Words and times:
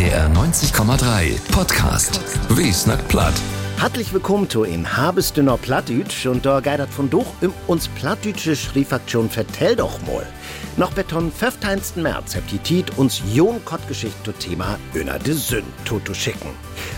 NDR 0.00 0.30
90,3 0.30 1.52
Podcast. 1.52 2.22
Wie 2.56 2.72
snack 2.72 3.06
platt. 3.08 3.34
Herzlich 3.76 4.14
willkommen 4.14 4.48
zu 4.48 4.64
in 4.64 4.96
Habestünner 4.96 5.58
Plattdütsch 5.58 6.24
und 6.24 6.46
da 6.46 6.60
geidert 6.60 6.88
von 6.88 7.10
durch 7.10 7.26
um 7.42 7.52
uns 7.66 7.88
Plattdütsche 7.88 8.56
Schriefaktion 8.56 9.28
Vertell 9.28 9.76
doch 9.76 10.00
mal. 10.06 10.26
Noch 10.78 10.92
beton 10.94 11.30
15. 11.30 12.02
März 12.02 12.34
habt 12.34 12.50
die 12.50 12.56
Tiet 12.56 12.96
uns 12.96 13.20
Jon 13.30 13.62
Kottgeschichte 13.66 14.22
zu 14.24 14.32
Thema 14.32 14.78
Öner 14.94 15.18
de 15.18 15.34
Sünn 15.34 15.64
zu 15.84 16.00
schicken. 16.14 16.48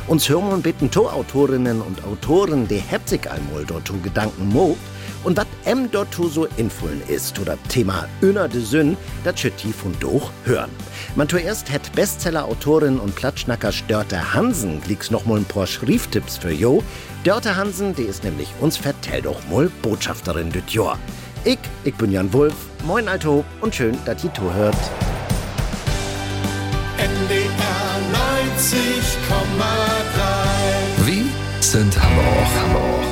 Uns 0.08 0.28
hören 0.28 0.52
und 0.52 0.62
bitten 0.62 0.90
To-Autorinnen 0.90 1.80
und 1.80 2.04
Autoren, 2.04 2.66
die 2.66 2.82
sich 3.06 3.30
einmal 3.30 3.64
dort 3.66 3.90
Gedanken 4.02 4.48
mogt, 4.48 4.78
und 5.24 5.36
was 5.36 5.46
em 5.64 5.90
dort 5.90 6.12
so 6.14 6.46
infullen 6.56 7.02
ist, 7.06 7.38
oder 7.38 7.56
Thema 7.68 8.08
Öner 8.22 8.48
de 8.48 8.60
Sünn, 8.60 8.96
das 9.24 9.38
schütt 9.38 9.54
die 9.62 9.72
von 9.72 9.94
doch 10.00 10.32
hören. 10.44 10.70
Man 11.14 11.28
zuerst 11.28 11.70
hätt 11.70 11.92
Bestseller-Autorin 11.92 12.98
und 12.98 13.14
Platschnacker 13.14 13.70
Dörte 13.88 14.34
Hansen 14.34 14.80
glicks 14.80 15.10
noch 15.10 15.24
mal 15.24 15.38
ein 15.38 15.44
paar 15.44 15.66
Schrieftipps 15.66 16.36
für 16.36 16.50
Jo. 16.50 16.82
Dörte 17.24 17.54
Hansen, 17.56 17.94
die 17.94 18.02
ist 18.02 18.24
nämlich 18.24 18.48
uns 18.60 18.76
vertell 18.76 19.22
doch 19.22 19.38
mal 19.48 19.70
Botschafterin 19.82 20.50
düt 20.50 20.70
Jahr. 20.70 20.98
Ich, 21.44 21.58
ich 21.84 21.94
bin 21.94 22.10
Jan 22.10 22.32
Wulff. 22.32 22.54
Moin, 22.84 23.08
Alto, 23.08 23.44
und 23.60 23.74
schön, 23.74 23.96
dass 24.04 24.24
ihr 24.24 24.32
hört. 24.54 24.76
NDR 26.98 27.92
90,3 28.12 30.01
Sind 31.72 31.96
Hamburg, 31.96 32.46
Hamburg. 32.60 33.11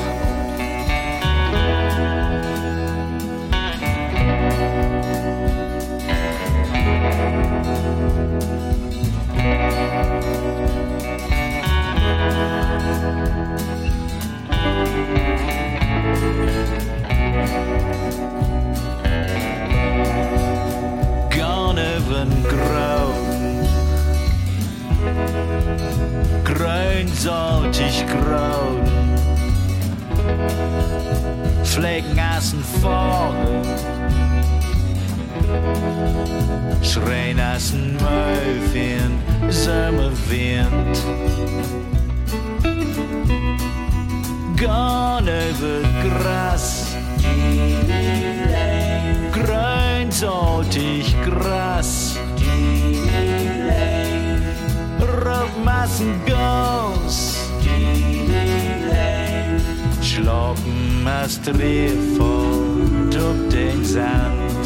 Op 63.31 63.49
den 63.49 63.85
Sand 63.85 64.65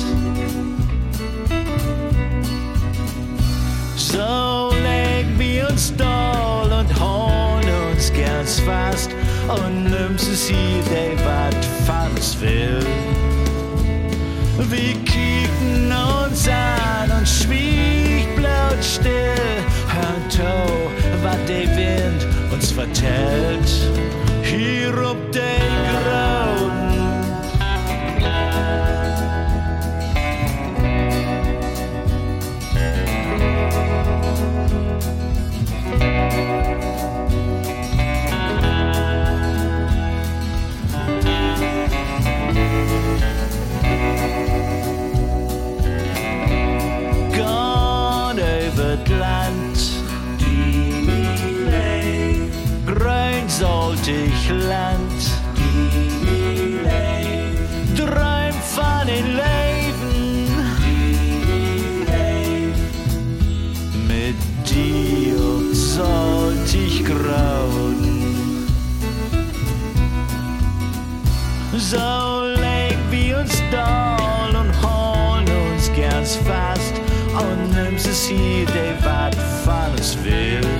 So 3.95 4.71
leg 4.81 5.27
wir 5.37 5.69
uns 5.69 5.93
doll 5.95 6.71
und 6.79 6.99
hauen 6.99 7.63
uns 7.91 8.11
ganz 8.11 8.59
fast 8.61 9.11
und 9.47 9.83
nimmst 9.83 10.27
es 10.31 10.47
hier, 10.47 10.81
der 10.89 11.13
wat 11.25 11.63
fans 11.85 12.35
will. 12.41 12.83
Wir 14.57 14.93
kicken 15.13 15.93
uns 16.23 16.47
an 16.47 17.11
und 17.19 17.27
schwieg 17.27 18.35
blaut 18.35 18.83
still. 18.83 19.57
Hört 19.93 20.33
to, 20.33 20.91
wat 21.21 21.47
der 21.47 21.67
Wind 21.77 22.25
uns 22.51 22.71
vertellt. 22.71 23.69
Hier 24.41 24.91
ob 25.07 25.31
der 25.31 25.64
Grünsaltig 54.25 54.49
Land. 54.67 55.21
Träum 57.95 58.55
von 58.73 59.07
den 59.07 59.27
Leben. 59.35 60.47
Mit 64.07 64.35
dir 64.69 65.75
sollte 65.75 66.77
ich 66.77 67.05
grauen. 67.05 68.67
So 71.77 72.45
leg 72.55 72.97
wir 73.11 73.39
uns 73.39 73.61
doll 73.71 74.55
und 74.55 74.71
holen 74.81 75.45
uns 75.71 75.91
ganz 75.95 76.35
fast 76.37 76.95
und 77.33 77.75
nimmst 77.75 78.07
es 78.07 78.27
hier, 78.27 78.65
der 78.65 78.95
wat 79.03 79.35
von 79.63 79.91
uns 79.91 80.17
will. 80.23 80.74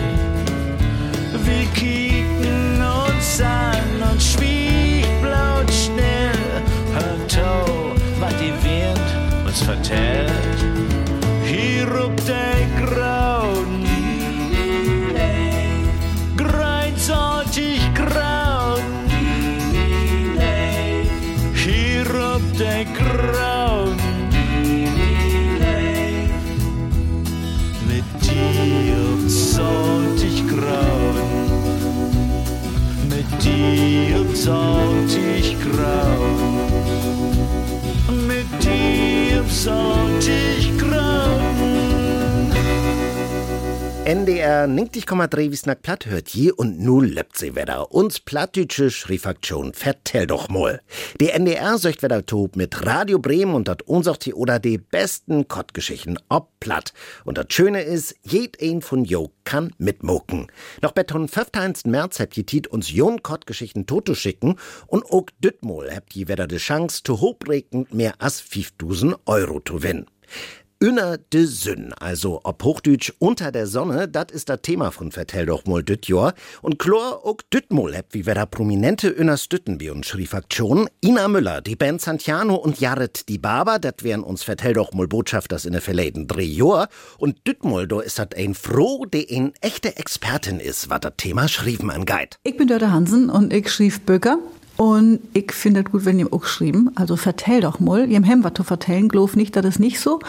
Dir 39.66 39.95
NDR 44.06 44.68
90,3 44.68 45.50
wie 45.50 45.56
snack 45.56 45.82
platt 45.82 46.06
hört 46.06 46.30
je 46.30 46.52
und 46.52 46.80
nu 46.80 47.02
lebt 47.02 47.40
sie 47.40 47.56
wieder. 47.56 47.92
Uns 47.92 48.20
plattdütsche 48.20 48.92
Schriefaktion 48.92 49.74
vertell 49.74 50.28
doch 50.28 50.48
mal. 50.48 50.80
Die 51.20 51.32
NDR 51.32 51.80
söcht 51.80 52.04
wieder 52.04 52.24
tob 52.24 52.56
mit 52.56 52.86
Radio 52.86 53.18
Bremen 53.18 53.56
und 53.56 53.68
dat 53.68 53.82
unsocht 53.82 54.28
die 54.28 54.36
oder 54.36 54.60
die 54.60 54.78
besten 54.78 55.48
Kottgeschichten 55.48 56.20
ob 56.30 56.52
platt. 56.60 56.94
Und 57.24 57.40
das 57.40 57.48
Schöne 57.50 57.82
ist, 57.82 58.16
jed 58.22 58.62
ein 58.62 58.84
von 58.84 59.06
jo 59.06 59.32
kann 59.44 59.74
mitmoken. 59.79 60.52
Noch 60.84 60.91
beton 60.91 61.28
15. 61.28 61.91
März 61.91 62.20
habt 62.20 62.38
ihr 62.38 62.46
Tiet 62.46 62.68
uns 62.68 62.91
Jon 62.91 63.24
Kottgeschichten 63.24 63.88
Toto 63.88 64.14
schicken 64.14 64.58
und 64.85 65.03
ook 65.09 65.32
dütmol 65.44 65.90
habt 65.91 66.16
ihr 66.16 66.28
wieder 66.28 66.46
die 66.46 66.58
Chance 66.58 67.02
zu 67.03 67.22
hochregend 67.22 67.91
mehr 67.91 68.14
as 68.20 68.40
5000 68.40 69.16
Euro 69.26 69.62
zu 69.62 69.78
gewinnen. 69.78 70.06
Unter 70.84 71.18
de 71.18 71.46
Sünn, 71.46 71.94
also 71.94 72.42
ob 72.44 72.62
Hochdütsch 72.62 73.14
unter 73.20 73.54
der 73.54 73.66
Sonne, 73.66 74.10
dat 74.10 74.30
ist 74.30 74.50
das 74.50 74.62
Thema 74.62 74.92
von 74.92 75.10
Vertell 75.10 75.46
doch 75.46 75.64
mal 75.66 75.82
düt 75.82 76.10
Jahr. 76.10 76.34
Und 76.62 76.80
Chlor 76.80 77.26
ook 77.26 77.50
dütmol 77.50 77.96
heb, 77.96 78.08
wie 78.12 78.26
wir 78.26 78.36
da 78.36 78.46
prominente 78.46 79.08
Ünners 79.08 79.48
dütten 79.48 79.80
wie 79.80 79.90
uns 79.90 80.06
Schriefaktion. 80.08 80.90
Ina 81.02 81.30
Müller, 81.30 81.62
die 81.62 81.78
Band 81.78 82.02
Santiano 82.02 82.56
und 82.56 82.82
Jared 82.82 83.30
die 83.30 83.38
Barber, 83.38 83.80
dat 83.80 84.04
wären 84.04 84.22
uns 84.22 84.44
Vertell 84.44 84.74
doch 84.74 84.92
mal 84.92 85.08
Botschafters 85.08 85.64
in 85.64 85.72
der 85.72 85.82
verleden 85.82 86.28
drei. 86.28 86.46
Und 87.20 87.48
dütmol, 87.48 87.88
do 87.88 88.02
ist 88.02 88.20
dat 88.20 88.36
ein 88.36 88.54
froh, 88.54 89.06
de 89.06 89.34
ein 89.34 89.54
echte 89.62 89.96
Expertin 89.96 90.60
ist, 90.60 90.90
wat 90.90 91.06
dat 91.06 91.18
Thema 91.18 91.48
Schrieven 91.48 91.90
angeht. 91.90 92.38
Ich 92.44 92.58
bin 92.58 92.68
Dörte 92.68 92.92
Hansen 92.92 93.30
und 93.30 93.54
ich 93.54 93.72
schrieb 93.72 94.06
Böcker. 94.06 94.40
Und 94.78 95.20
ich 95.34 95.52
finde 95.54 95.82
es 95.82 95.92
gut, 95.92 96.06
wenn 96.06 96.20
ihr 96.20 96.32
auch 96.32 96.42
geschrieben. 96.42 96.92
Also 96.96 97.16
vertell 97.16 97.62
doch 97.62 97.80
mal. 97.80 98.12
Ihr 98.12 98.22
hem 98.22 98.44
was 98.44 98.54
zu 98.56 98.64
vertellen, 98.64 99.08
glaub 99.08 99.36
nicht, 99.36 99.56
das 99.56 99.66
ist 99.66 99.80
nicht 99.80 100.00
so. 100.00 100.20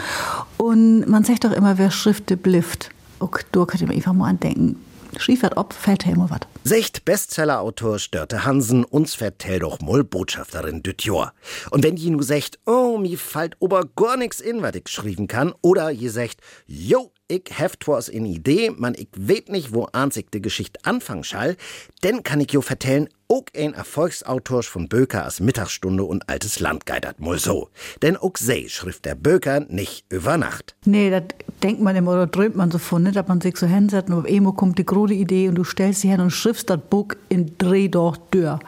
Und 0.56 1.06
man 1.08 1.24
sagt 1.24 1.44
doch 1.44 1.52
immer, 1.52 1.78
wer 1.78 1.90
Schrifte 1.90 2.36
blifft. 2.36 2.90
auch 3.18 3.38
da 3.52 3.64
könnt 3.64 3.82
ihr 3.82 3.88
mir 3.88 3.94
einfach 3.94 4.12
mal 4.12 4.28
andenken. 4.28 4.76
Schiefert 5.18 5.56
ob, 5.56 5.74
ja 5.86 6.12
immer 6.12 6.28
was. 6.30 6.40
Secht 6.64 7.04
Bestsellerautor 7.04 7.98
Störte 7.98 8.44
Hansen, 8.44 8.84
uns 8.84 9.14
vertell 9.14 9.60
doch 9.60 9.80
mal 9.80 10.04
Botschafterin 10.04 10.82
düt 10.82 11.04
Jahr. 11.04 11.32
Und 11.70 11.84
wenn 11.84 11.96
je 11.96 12.10
nu 12.10 12.22
secht, 12.22 12.58
oh, 12.66 12.98
mir 12.98 13.16
fällt 13.16 13.56
ober 13.60 13.84
gar 13.96 14.16
nix 14.16 14.40
in, 14.40 14.62
was 14.62 14.74
ich 14.74 14.88
schreiben 14.88 15.26
kann, 15.26 15.54
oder 15.62 15.90
je 15.90 16.08
secht, 16.08 16.40
jo, 16.66 17.12
ich 17.28 17.44
heft 17.50 17.88
was 17.88 18.08
in 18.08 18.26
Idee, 18.26 18.70
man 18.76 18.94
ich 18.94 19.08
weet 19.14 19.48
nicht, 19.48 19.72
wo 19.72 19.84
ansig 19.84 20.30
de 20.32 20.40
Geschichte 20.40 20.80
anfangen 20.84 21.24
schall, 21.24 21.56
denn 22.02 22.22
kann 22.22 22.40
ich 22.40 22.52
jo 22.52 22.60
vertellen, 22.60 23.08
auch 23.28 23.44
ein 23.56 23.74
Erfolgsautor 23.74 24.62
von 24.62 24.88
Böker 24.88 25.24
als 25.24 25.40
Mittagsstunde 25.40 26.04
und 26.04 26.28
altes 26.28 26.60
Land 26.60 26.86
geidert 26.86 27.20
mal 27.20 27.38
so. 27.38 27.68
Denn 28.02 28.16
auch 28.16 28.32
sei 28.38 28.66
schrift 28.68 29.04
der 29.04 29.14
Böker 29.14 29.60
nicht 29.60 30.04
über 30.08 30.36
Nacht. 30.38 30.74
Nee, 30.84 31.10
das 31.10 31.24
denkt 31.62 31.80
man 31.80 31.96
immer 31.96 32.12
oder 32.12 32.30
träumt 32.30 32.56
man 32.56 32.70
so 32.70 32.78
von, 32.78 33.02
ne? 33.02 33.12
dass 33.12 33.26
man 33.26 33.40
sich 33.40 33.56
so 33.56 33.66
hinsetzt 33.66 34.10
und 34.10 34.18
auf 34.18 34.26
einmal 34.26 34.52
kommt 34.52 34.78
die 34.78 34.86
große 34.86 35.14
Idee 35.14 35.48
und 35.48 35.56
du 35.56 35.64
stellst 35.64 36.02
sie 36.02 36.08
hin 36.08 36.20
und 36.20 36.30
schriftst 36.30 36.70
das 36.70 36.80
Buch 36.80 37.08
in 37.28 37.56
Dreh 37.58 37.88
Dörr. 37.88 38.60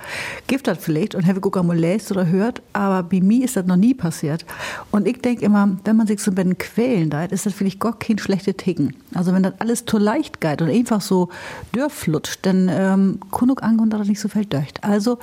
Gibt 0.47 0.67
das 0.67 0.79
vielleicht 0.79 1.15
und 1.15 1.27
habe 1.27 1.39
ich 1.39 1.45
auch 1.45 1.63
mal 1.63 1.77
lest 1.77 2.11
oder 2.11 2.27
hört, 2.27 2.63
aber 2.73 3.03
bei 3.03 3.21
mir 3.21 3.45
ist 3.45 3.57
das 3.57 3.67
noch 3.67 3.77
nie 3.77 3.95
passiert. 3.95 4.45
Und 4.91 5.07
ich 5.07 5.21
denke 5.21 5.45
immer, 5.45 5.77
wenn 5.85 5.97
man 5.97 6.07
sich 6.07 6.21
so 6.21 6.33
bei 6.33 6.45
den 6.45 6.59
Quellen 6.59 7.11
da 7.11 7.25
ist 7.25 7.47
das 7.47 7.55
vielleicht 7.55 7.81
gar 7.81 7.99
kein 7.99 8.19
schlechte 8.19 8.55
Ticken. 8.55 8.97
Also 9.15 9.33
wenn 9.33 9.43
das 9.43 9.55
alles 9.59 9.85
zu 9.85 9.99
leicht 9.99 10.41
geht 10.41 10.63
und 10.63 10.71
einfach 10.71 11.01
so 11.01 11.29
dörflutscht, 11.73 12.41
dann 12.43 12.69
ähm, 12.71 13.21
kann 13.31 13.51
auch 13.51 13.63
angehen, 13.63 13.91
dass 13.91 14.01
das 14.01 14.09
nicht 14.09 14.21
so 14.21 14.29
viel 14.29 14.48
döcht. 14.53 14.83
Also, 14.85 15.19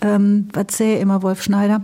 ähm, 0.00 0.48
was 0.52 0.76
sähe 0.76 0.98
immer 0.98 1.22
Wolf 1.22 1.42
Schneider? 1.42 1.82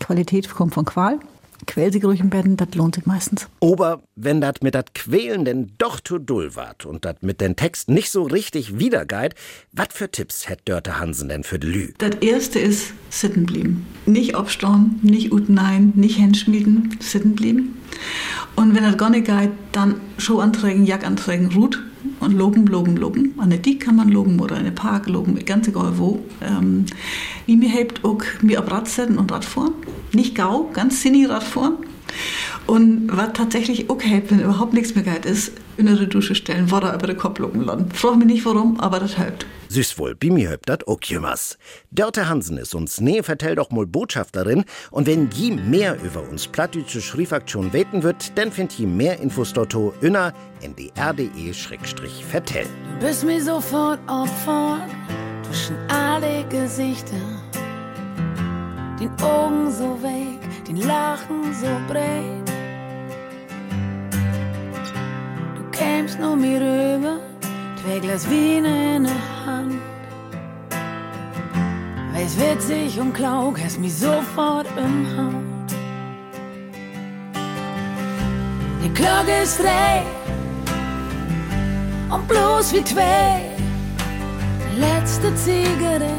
Qualität 0.00 0.48
kommt 0.50 0.74
von 0.74 0.84
Qual. 0.84 1.18
Quälsig 1.66 2.04
ruhig 2.04 2.20
im 2.20 2.30
Betten, 2.30 2.56
das 2.56 2.74
lohnt 2.74 2.96
sich 2.96 3.06
meistens. 3.06 3.48
Aber 3.60 4.02
wenn 4.16 4.40
dat 4.40 4.64
mit 4.64 4.74
dat 4.74 4.94
Quälen 4.94 5.44
denn 5.44 5.72
doch 5.78 6.00
zu 6.00 6.18
dull 6.18 6.56
wart 6.56 6.84
und 6.84 7.04
dat 7.04 7.22
mit 7.22 7.40
den 7.40 7.54
Text 7.54 7.88
nicht 7.88 8.10
so 8.10 8.24
richtig 8.24 8.78
wiedergeit, 8.78 9.36
wat 9.70 9.92
für 9.92 10.10
Tipps 10.10 10.48
hätt 10.48 10.62
Dörte 10.64 10.98
Hansen 10.98 11.28
denn 11.28 11.44
für 11.44 11.58
Lü? 11.58 11.92
Das 11.98 12.16
erste 12.20 12.58
ist 12.58 12.92
sitten 13.10 13.46
blieben. 13.46 13.86
Nicht 14.06 14.36
obstauen, 14.36 14.98
nicht 15.02 15.32
ut 15.32 15.48
nein, 15.48 15.92
nicht 15.94 16.16
hinschmieden, 16.16 16.96
sitten 17.00 17.36
blieben. 17.36 17.76
Und 18.56 18.74
wenn 18.74 18.82
das 18.82 18.96
gar 18.96 19.10
nicht 19.10 19.26
geht, 19.26 19.50
dann 19.72 19.96
Schuhanträgen, 20.18 20.84
Jackanträgen, 20.84 21.52
Rut 21.52 21.82
und 22.20 22.32
loben, 22.32 22.66
loben, 22.66 22.96
loben. 22.96 23.34
Der 23.44 23.58
Diek 23.58 23.80
kann 23.80 23.96
man 23.96 24.08
loben 24.08 24.40
oder 24.40 24.56
in 24.58 24.64
den 24.64 24.74
Park 24.74 25.08
loben, 25.08 25.38
ganz 25.44 25.68
egal 25.68 25.98
wo. 25.98 26.20
Ähm, 26.40 26.86
wie 27.46 27.56
mir 27.56 27.68
hilft 27.68 28.04
auch 28.04 28.22
mir 28.40 28.58
ab 28.58 28.70
Rad 28.70 28.88
setzen 28.88 29.18
und 29.18 29.32
Radfahren. 29.32 29.74
Nicht 30.12 30.34
gau, 30.34 30.70
ganz 30.72 31.02
sinnig 31.02 31.28
Radfahren. 31.28 31.76
Und 32.66 33.08
was 33.10 33.32
tatsächlich 33.34 33.90
auch 33.90 34.00
hilft, 34.00 34.30
wenn 34.30 34.40
überhaupt 34.40 34.72
nichts 34.72 34.94
mehr 34.94 35.04
geht, 35.04 35.24
ist, 35.24 35.52
in 35.76 35.86
der 35.86 35.96
Dusche 36.06 36.34
stellen, 36.34 36.70
Wasser 36.70 36.94
über 36.94 37.06
den 37.06 37.16
Kopf 37.16 37.38
loben 37.38 37.62
lassen. 37.62 37.90
Frag 37.92 38.16
mich 38.16 38.26
nicht 38.26 38.44
warum, 38.44 38.78
aber 38.80 39.00
das 39.00 39.16
hilft. 39.16 39.46
Süß 39.68 39.98
wohl, 39.98 40.14
bi 40.14 40.30
mir 40.30 40.50
hilft 40.50 40.68
dat 40.68 40.86
auch 40.86 41.00
jemals. 41.02 41.56
Dörte 41.90 42.28
Hansen 42.28 42.58
ist 42.58 42.74
uns 42.74 43.00
nee, 43.00 43.22
vertell 43.22 43.54
doch 43.54 43.70
mal 43.70 43.86
Botschafterin. 43.86 44.64
Und 44.90 45.06
wenn 45.06 45.30
je 45.32 45.52
mehr 45.52 45.96
über 46.02 46.28
uns 46.28 46.46
plattdeutsche 46.46 47.00
Schriefaktion 47.00 47.72
weten 47.72 48.02
wird, 48.02 48.36
dann 48.36 48.52
findet 48.52 48.78
je 48.78 48.86
mehr 48.86 49.18
Infos 49.20 49.54
dort 49.54 49.74
inner 50.02 50.34
ndr.de-vertell. 50.60 52.66
Du 53.00 53.06
bist 53.06 53.24
mir 53.24 53.42
sofort 53.42 53.98
auffallen 54.06 54.90
zwischen 55.42 55.76
alle 55.88 56.44
Gesichter. 56.48 57.16
Den 59.00 59.10
Augen 59.22 59.72
so 59.72 59.98
weg, 60.02 60.31
den 60.72 60.86
Lachen 60.86 61.54
so 61.54 61.66
breit. 61.88 62.48
Du 65.56 65.62
kämst 65.70 66.18
nur 66.18 66.36
mir 66.36 66.60
rüber, 66.60 67.18
zwei 67.82 67.98
Glas 67.98 68.26
Wein 68.30 68.64
in 68.64 69.04
der 69.04 69.46
Hand. 69.46 69.80
Weiß 72.14 72.36
witzig 72.38 72.98
und 73.00 73.12
klaug, 73.12 73.58
hast 73.62 73.78
mich 73.80 73.94
sofort 73.94 74.66
im 74.76 75.06
Haut. 75.16 75.70
Die 78.82 78.92
Glocke 78.94 79.42
ist 79.42 79.60
drei 79.60 80.02
und 82.10 82.26
bloß 82.28 82.72
wie 82.74 82.84
zwei. 82.84 83.42
Letzte 84.78 85.34
Zigarette, 85.34 86.14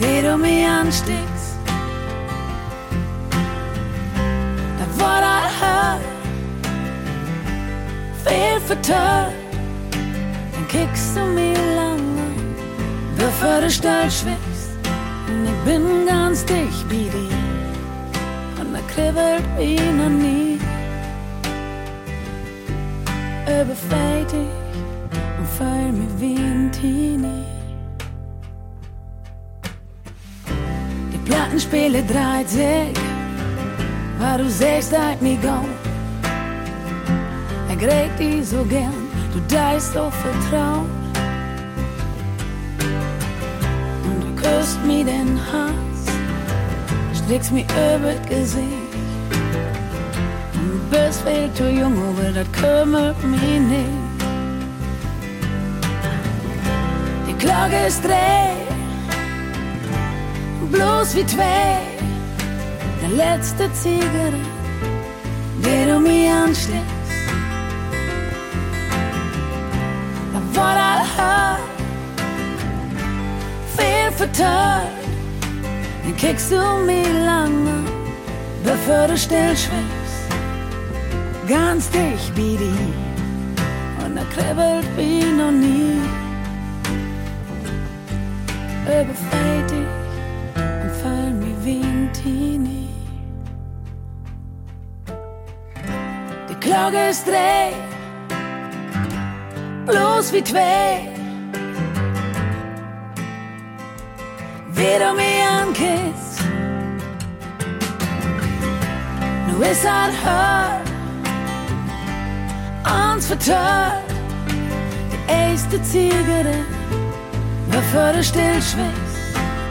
die 0.00 0.22
du 0.22 0.36
mir 0.36 0.68
ansteckst. 0.68 1.33
War 5.44 5.50
das 5.50 5.60
Haar 5.60 5.98
viel 8.24 8.60
vertört. 8.60 9.32
Dann 10.52 10.68
kickst 10.68 11.16
du 11.16 11.20
mir 11.20 11.58
lange, 11.76 12.28
bevor 13.16 13.60
du 13.60 13.70
steil 13.70 14.10
schwimmst. 14.10 14.70
Und 15.28 15.44
ich 15.44 15.64
bin 15.64 16.06
ganz 16.06 16.44
dicht 16.46 16.88
bei 16.88 17.08
dir. 17.14 17.38
Und 18.60 18.72
da 18.72 18.80
kribbelt 18.94 19.44
wie 19.58 19.76
noch 20.00 20.08
nie. 20.08 20.58
Überfällt 23.46 24.32
dich 24.32 24.78
und 25.38 25.48
fall 25.58 25.92
mir 25.92 26.20
wie 26.20 26.36
ein 26.36 26.72
Teenie. 26.72 27.44
Die 31.12 31.18
Plattenspiele 31.30 32.02
dreht 32.02 32.48
sich, 32.48 33.13
weil 34.24 34.38
du 34.38 34.50
sagst, 34.50 34.92
dass 34.92 35.20
mir 35.20 35.36
go. 35.36 35.58
Er 37.68 37.76
gräbt 37.76 38.18
dich 38.18 38.48
so 38.48 38.64
gern, 38.64 39.08
du 39.32 39.40
deist 39.54 39.92
so 39.92 40.10
vertraut. 40.10 40.88
Und 44.04 44.20
du 44.24 44.42
küsst 44.42 44.82
mir 44.84 45.04
den 45.04 45.38
Hals, 45.50 46.00
strickst 47.14 47.52
mir 47.52 47.64
über 47.64 48.14
Gesicht. 48.28 48.92
Du 50.54 50.96
bist 50.96 51.22
viel 51.22 51.52
zu 51.54 51.68
jung, 51.70 51.96
aber 52.08 52.30
das 52.32 52.50
kümmert 52.52 53.22
mich 53.24 53.60
nicht. 53.74 54.02
Die 57.28 57.36
Glocke 57.38 57.86
ist 57.86 58.02
dreh, 58.04 58.54
bloß 60.70 61.16
wie 61.16 61.26
zwei. 61.26 61.93
Der 63.04 63.16
letzte 63.16 63.70
Zigarette, 63.74 64.38
die 65.58 65.84
du 65.86 66.00
mir 66.00 66.32
anschlägst. 66.32 66.84
Da 70.32 70.58
war 70.58 70.74
das 70.74 71.18
Haar 71.18 71.58
viel 73.76 74.10
vertört. 74.16 74.88
Dann 76.02 76.16
kickst 76.16 76.50
du 76.50 76.56
mir 76.86 77.06
lange, 77.26 77.84
bevor 78.64 79.06
du 79.06 79.18
still 79.18 79.54
schwimmst. 79.54 80.24
Ganz 81.46 81.90
dicht 81.90 82.34
wie 82.36 82.56
die 82.56 82.94
und 84.02 84.16
er 84.16 84.24
kribbelt 84.34 84.86
wie 84.96 85.24
noch 85.30 85.52
nie. 85.52 86.00
Überfällt 88.86 89.70
dich 89.70 89.83
Glocke 96.74 97.08
ist 97.08 97.24
dreh, 97.24 97.72
bloß 99.86 100.32
wie 100.32 100.42
zwei. 100.42 101.08
Wie 104.72 104.96
du 105.02 105.14
mich 105.14 105.40
ankisst, 105.60 106.42
nu 109.46 109.62
ist 109.62 109.84
er 109.84 110.10
hört, 110.24 110.88
uns 113.14 113.26
vertört. 113.28 114.02
Die 115.12 115.32
erste 115.32 115.80
Zigarette, 115.80 116.64
bevor 117.70 118.14
du 118.14 118.24
schwächst. 118.24 118.76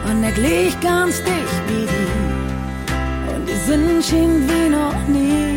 Und 0.08 0.24
er 0.24 0.32
glich 0.32 0.80
ganz 0.80 1.22
dicht 1.22 1.60
wie 1.68 1.86
die. 1.86 3.34
Und 3.34 3.46
die 3.46 3.58
Sinn 3.66 4.02
schien 4.02 4.48
wie 4.48 4.70
noch 4.70 5.06
nie. 5.06 5.53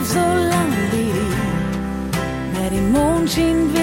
Und 0.00 0.06
er 0.06 0.06
blieb 0.06 0.06
so 0.06 0.18
lang 0.18 0.72
wie 0.92 0.96
die. 0.96 2.58
Mehr 2.58 2.70
die 2.70 2.80
Mond 2.80 3.30
schien 3.30 3.79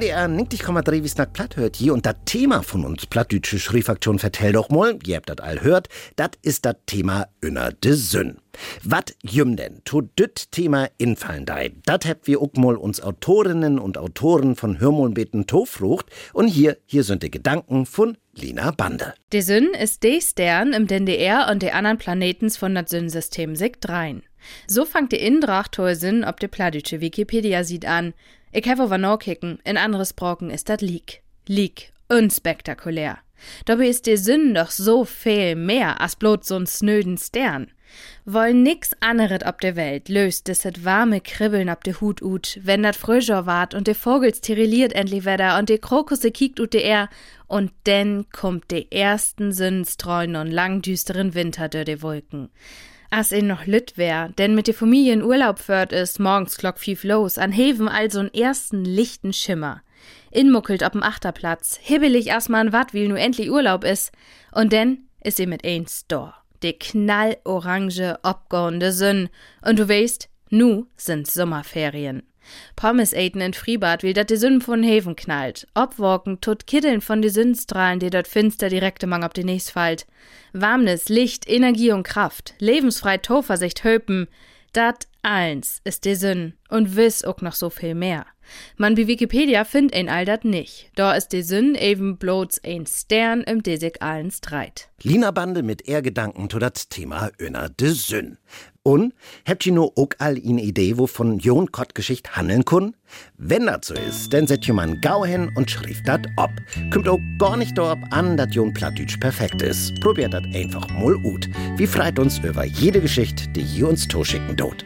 NDR 0.00 0.28
90,3 0.28 1.04
wie 1.04 1.08
snack 1.08 1.34
platt 1.34 1.56
hört 1.56 1.76
hier 1.76 1.92
und 1.92 2.06
das 2.06 2.14
Thema 2.24 2.62
von 2.62 2.86
uns 2.86 3.04
plattdütsche 3.04 3.58
Schriefaktion 3.58 4.18
vertell 4.18 4.52
doch 4.52 4.70
mal, 4.70 4.98
ihr 5.04 5.16
habt 5.16 5.28
das 5.28 5.40
all 5.40 5.60
hört, 5.60 5.90
das 6.16 6.30
ist 6.40 6.64
das 6.64 6.76
Thema 6.86 7.26
Inner 7.42 7.72
de 7.72 7.92
Sünn. 7.92 8.38
Wat 8.82 9.14
jüm 9.22 9.56
denn 9.56 9.82
to 9.84 10.00
düt 10.00 10.52
Thema 10.52 10.88
infallen 10.96 11.44
dei? 11.44 11.72
Dat 11.84 12.06
habt 12.06 12.26
wir 12.26 12.40
auch 12.40 12.54
mal 12.54 12.76
uns 12.76 13.02
Autorinnen 13.02 13.78
und 13.78 13.98
Autoren 13.98 14.56
von 14.56 14.80
Hörmolbeten 14.80 15.46
Tofrucht 15.46 16.06
und 16.32 16.48
hier, 16.48 16.78
hier 16.86 17.04
sind 17.04 17.22
die 17.22 17.30
Gedanken 17.30 17.84
von 17.84 18.16
Lina 18.32 18.70
Bande. 18.70 19.12
De 19.34 19.42
Sünn 19.42 19.68
ist 19.78 20.02
de 20.02 20.22
Stern 20.22 20.72
im 20.72 20.86
DNDR 20.86 21.48
und 21.50 21.62
de 21.62 21.72
anderen 21.72 21.98
Planetens 21.98 22.56
von 22.56 22.74
dat 22.74 22.88
Sünnsystem 22.88 23.54
sig 23.54 23.82
drein. 23.82 24.22
So 24.66 24.86
fangt 24.86 25.12
die 25.12 25.20
Indracht 25.20 25.76
hohe 25.76 25.94
Sinn 25.94 26.24
ob 26.24 26.40
de 26.40 26.48
pladütsche 26.48 27.02
Wikipedia 27.02 27.64
sieht 27.64 27.84
an. 27.84 28.14
Ich 28.52 28.68
habe 28.68 28.82
aber 28.82 28.98
noch 28.98 29.18
kicken, 29.18 29.60
in 29.64 29.76
anderes 29.76 30.12
Brocken 30.12 30.50
ist 30.50 30.68
dat 30.68 30.82
Leak. 30.82 31.22
Leak, 31.46 31.92
unspektakulär. 32.08 33.18
Dabei 33.64 33.86
ist 33.86 34.06
der 34.06 34.18
Sinn 34.18 34.54
doch 34.54 34.70
so 34.70 35.04
viel 35.04 35.54
mehr 35.54 36.00
als 36.00 36.16
bloß 36.16 36.50
so'n 36.50 36.66
snöden 36.66 37.16
Stern. 37.16 37.70
Wollen 38.24 38.62
nix 38.62 38.90
anderes 39.00 39.44
ob 39.46 39.60
der 39.60 39.76
Welt 39.76 40.08
löst 40.08 40.48
des 40.48 40.64
et 40.64 40.84
warme 40.84 41.20
Kribbeln 41.20 41.68
ab 41.68 41.84
de 41.84 41.94
Hut 41.94 42.22
ut, 42.22 42.58
wenn 42.62 42.82
dat 42.82 42.96
Fröscher 42.96 43.46
wart 43.46 43.74
und 43.74 43.86
de 43.86 43.94
Vogel 43.94 44.34
sterilliert 44.34 44.92
endlich 44.92 45.24
wedder 45.24 45.58
und 45.58 45.68
de 45.68 45.78
Krokusse 45.78 46.30
kiekt 46.30 46.60
ut 46.60 46.72
de 46.72 46.82
er 46.82 47.08
und 47.46 47.72
denn 47.86 48.26
kommt 48.30 48.70
de 48.70 48.86
ersten 48.90 49.52
Sinnstreuen 49.52 50.36
und 50.36 50.50
langdüsteren 50.50 51.34
Winter 51.34 51.68
dör 51.68 51.84
de 51.84 52.02
Wolken 52.02 52.50
as 53.10 53.32
in 53.32 53.46
noch 53.46 53.66
lütt 53.66 53.98
wär, 53.98 54.28
denn 54.38 54.54
mit 54.54 54.66
de 54.66 54.74
Familie 54.74 55.12
in 55.12 55.22
Urlaub 55.22 55.58
föhrt 55.58 55.92
is 55.92 56.18
morgens 56.18 56.56
klock 56.56 56.78
fief 56.78 57.04
los, 57.04 57.38
an 57.38 57.52
Heven 57.52 57.88
also 57.88 58.24
ersten 58.32 58.84
lichten 58.84 59.32
Schimmer. 59.32 59.82
Inmuckelt 60.30 60.82
op'm 60.82 61.02
Achterplatz, 61.02 61.78
hibbelig 61.82 62.28
erstmal 62.28 62.60
an 62.60 62.72
wat, 62.72 62.94
wie 62.94 63.08
nu 63.08 63.16
endlich 63.16 63.50
Urlaub 63.50 63.84
is, 63.84 64.12
und 64.52 64.72
denn 64.72 65.08
is 65.22 65.36
sie 65.36 65.46
mit 65.46 65.64
eins 65.64 66.00
Store. 66.00 66.34
De 66.62 66.72
knallorange, 66.72 68.18
obgornde 68.22 68.92
Sünn, 68.92 69.28
und 69.62 69.78
du 69.78 69.88
weißt, 69.88 70.28
nu 70.50 70.86
sind 70.96 71.26
Sommerferien. 71.26 72.22
Pommes 72.76 73.12
eten 73.12 73.40
in 73.40 73.54
Freibad, 73.54 74.02
wie 74.02 74.12
dat 74.12 74.30
de 74.30 74.36
Sünn 74.36 74.60
von 74.60 74.82
Heven 74.82 75.16
knallt. 75.16 75.66
Obwalken 75.74 76.40
tut 76.40 76.66
Kiddeln 76.66 77.00
von 77.00 77.22
de 77.22 77.30
Sünnstrahlen, 77.30 78.00
die 78.00 78.10
dort 78.10 78.28
finster 78.28 78.68
direkte 78.68 79.06
Mang 79.06 79.24
ob 79.24 79.34
de 79.34 79.44
nächst 79.44 79.70
fallt. 79.70 80.06
Warmnis, 80.52 81.08
Licht, 81.08 81.48
Energie 81.48 81.92
und 81.92 82.02
Kraft, 82.02 82.54
lebensfrei 82.58 83.18
Toversicht 83.18 83.84
höpen, 83.84 84.28
dat 84.72 85.06
eins 85.22 85.80
ist 85.84 86.04
de 86.04 86.14
Sünn 86.14 86.54
und 86.68 86.96
wiss 86.96 87.24
auch 87.24 87.40
noch 87.40 87.54
so 87.54 87.70
viel 87.70 87.94
mehr. 87.94 88.26
Man 88.76 88.96
wie 88.96 89.06
Wikipedia 89.06 89.64
find 89.64 89.94
ein 89.94 90.08
all 90.08 90.24
dat 90.24 90.44
nicht. 90.44 90.90
Da 90.94 91.14
ist 91.14 91.32
de 91.32 91.42
Sünn 91.42 91.74
eben 91.74 92.18
bloß 92.18 92.60
ein 92.64 92.86
Stern 92.86 93.42
im 93.42 93.62
Desig 93.62 94.02
allen 94.02 94.30
Streit. 94.30 94.88
Lina 95.02 95.30
Bande 95.30 95.62
mit 95.62 95.88
Ehrgedanken 95.88 96.50
zu 96.50 96.58
dat 96.58 96.90
Thema 96.90 97.30
Öner 97.40 97.68
de 97.68 97.88
Sünn. 97.88 98.38
Und 98.82 99.12
habt 99.46 99.66
ihr 99.66 99.72
nur 99.72 99.92
auch 99.96 100.08
all 100.18 100.38
in 100.38 100.58
Idee, 100.58 100.96
wovon 100.96 101.38
Jon 101.38 101.70
Kott 101.70 101.94
Geschicht 101.94 102.36
handeln 102.36 102.64
kun? 102.64 102.96
Wenn 103.36 103.66
das 103.66 103.88
so 103.88 103.94
ist, 103.94 104.32
dann 104.32 104.46
ihr 104.46 104.74
mal 104.74 104.98
Gau 105.00 105.24
hin 105.24 105.50
und 105.54 105.70
schrift 105.70 106.08
dat 106.08 106.26
ob. 106.36 106.50
Kommt 106.90 107.08
auch 107.08 107.20
gar 107.38 107.56
nicht 107.58 107.76
darauf 107.76 107.98
an, 108.10 108.36
dass 108.36 108.54
Jon 108.54 108.72
Plattdeutsch 108.72 109.18
perfekt 109.20 109.60
ist. 109.60 110.00
Probiert 110.00 110.32
dat 110.32 110.44
einfach 110.54 110.88
mal 110.88 111.14
ut. 111.24 111.46
Wie 111.76 111.86
freit 111.86 112.18
uns 112.18 112.38
über 112.38 112.64
jede 112.64 113.00
Geschichte, 113.00 113.48
die 113.50 113.62
ihr 113.78 113.88
uns 113.88 114.08
schicken 114.24 114.56
dort. 114.56 114.84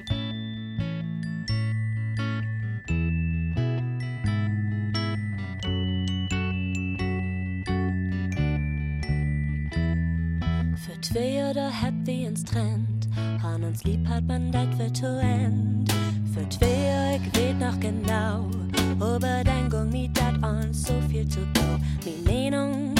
Lieb 13.84 14.08
hat 14.08 14.26
man 14.26 14.50
dat 14.50 14.68
für 14.76 14.92
to 14.92 15.18
end. 15.18 15.92
Für 16.32 16.48
zwei, 16.48 17.20
ich 17.22 17.38
weet 17.38 17.58
noch 17.60 17.78
genau, 17.78 18.48
Überdenkung 18.94 19.90
mit 19.90 20.16
dat 20.16 20.36
uns 20.42 20.84
so 20.86 20.94
viel 21.08 21.28
zu 21.28 21.40
go. 21.54 21.78
Min 22.04 22.24
Meinung 22.24 22.94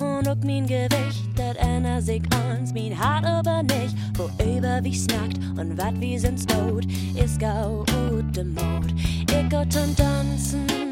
und 0.00 0.28
auch 0.28 0.36
mein 0.44 0.66
Gewicht, 0.66 1.28
dat 1.36 1.56
ändert 1.56 2.04
sich 2.04 2.22
uns, 2.50 2.72
mein 2.72 2.98
Hart 2.98 3.24
aber 3.24 3.62
nicht, 3.62 3.94
wo 4.14 4.30
über 4.42 4.82
wie 4.82 4.94
snackt 4.94 5.38
und 5.58 5.78
wat 5.78 6.00
wie 6.00 6.18
sind's 6.18 6.46
tot, 6.46 6.84
ist 7.14 7.38
gau 7.38 7.84
gute 8.08 8.44
Mode. 8.44 8.94
Ich 8.96 9.50
go 9.50 9.64
zum 9.68 9.94
Tanzen 9.94 10.89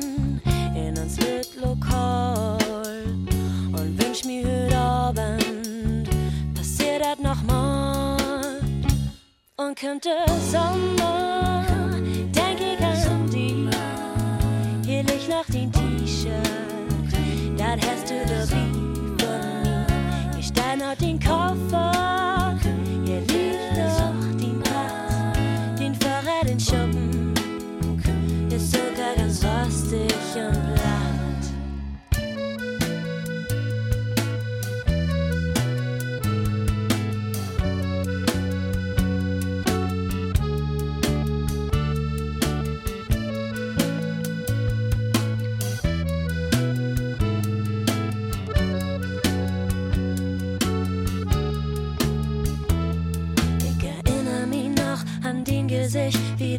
und 9.98 10.52
kommt 10.52 10.88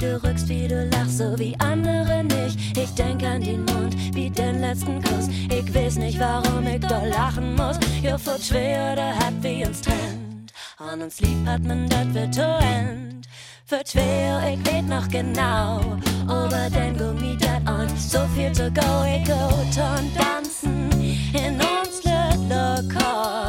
du 0.09 0.23
rückst, 0.23 0.47
wie 0.49 0.67
du 0.67 0.85
lachst, 0.85 1.17
so 1.17 1.37
wie 1.37 1.55
andere 1.59 2.23
nicht. 2.23 2.77
Ich 2.77 2.91
denk 2.95 3.23
an 3.23 3.41
den 3.41 3.65
Mund, 3.65 3.95
wie 4.13 4.29
den 4.29 4.61
letzten 4.61 5.01
Kuss. 5.03 5.27
Ich 5.49 5.73
weiß 5.73 5.97
nicht, 5.97 6.19
warum 6.19 6.65
ich 6.67 6.81
da 6.81 7.03
lachen 7.03 7.55
muss. 7.55 7.77
Jo, 8.01 8.17
vor 8.17 8.37
schwer 8.39 8.93
oder 8.93 9.15
hat 9.15 9.33
wie 9.41 9.65
uns 9.65 9.81
trennt. 9.81 10.51
An 10.77 11.01
uns 11.01 11.19
lieb 11.21 11.45
hat 11.45 11.63
man 11.63 11.87
dat 11.89 12.13
wird 12.13 12.33
to 12.33 12.57
end. 12.59 13.27
Für 13.65 13.81
schwer, 13.85 14.41
ich 14.51 14.65
weet 14.71 14.87
noch 14.87 15.07
genau. 15.09 15.79
Aber 16.27 16.69
den 16.69 16.97
Gummi 16.97 17.37
dat 17.37 17.61
on, 17.69 17.89
so 17.97 18.19
viel 18.35 18.51
to 18.51 18.69
go. 18.71 19.03
Ich 19.05 19.25
go 19.25 19.49
ton 19.75 20.09
tanzen 20.17 20.89
in 21.33 21.55
uns 21.55 22.03
Lokal 22.03 23.48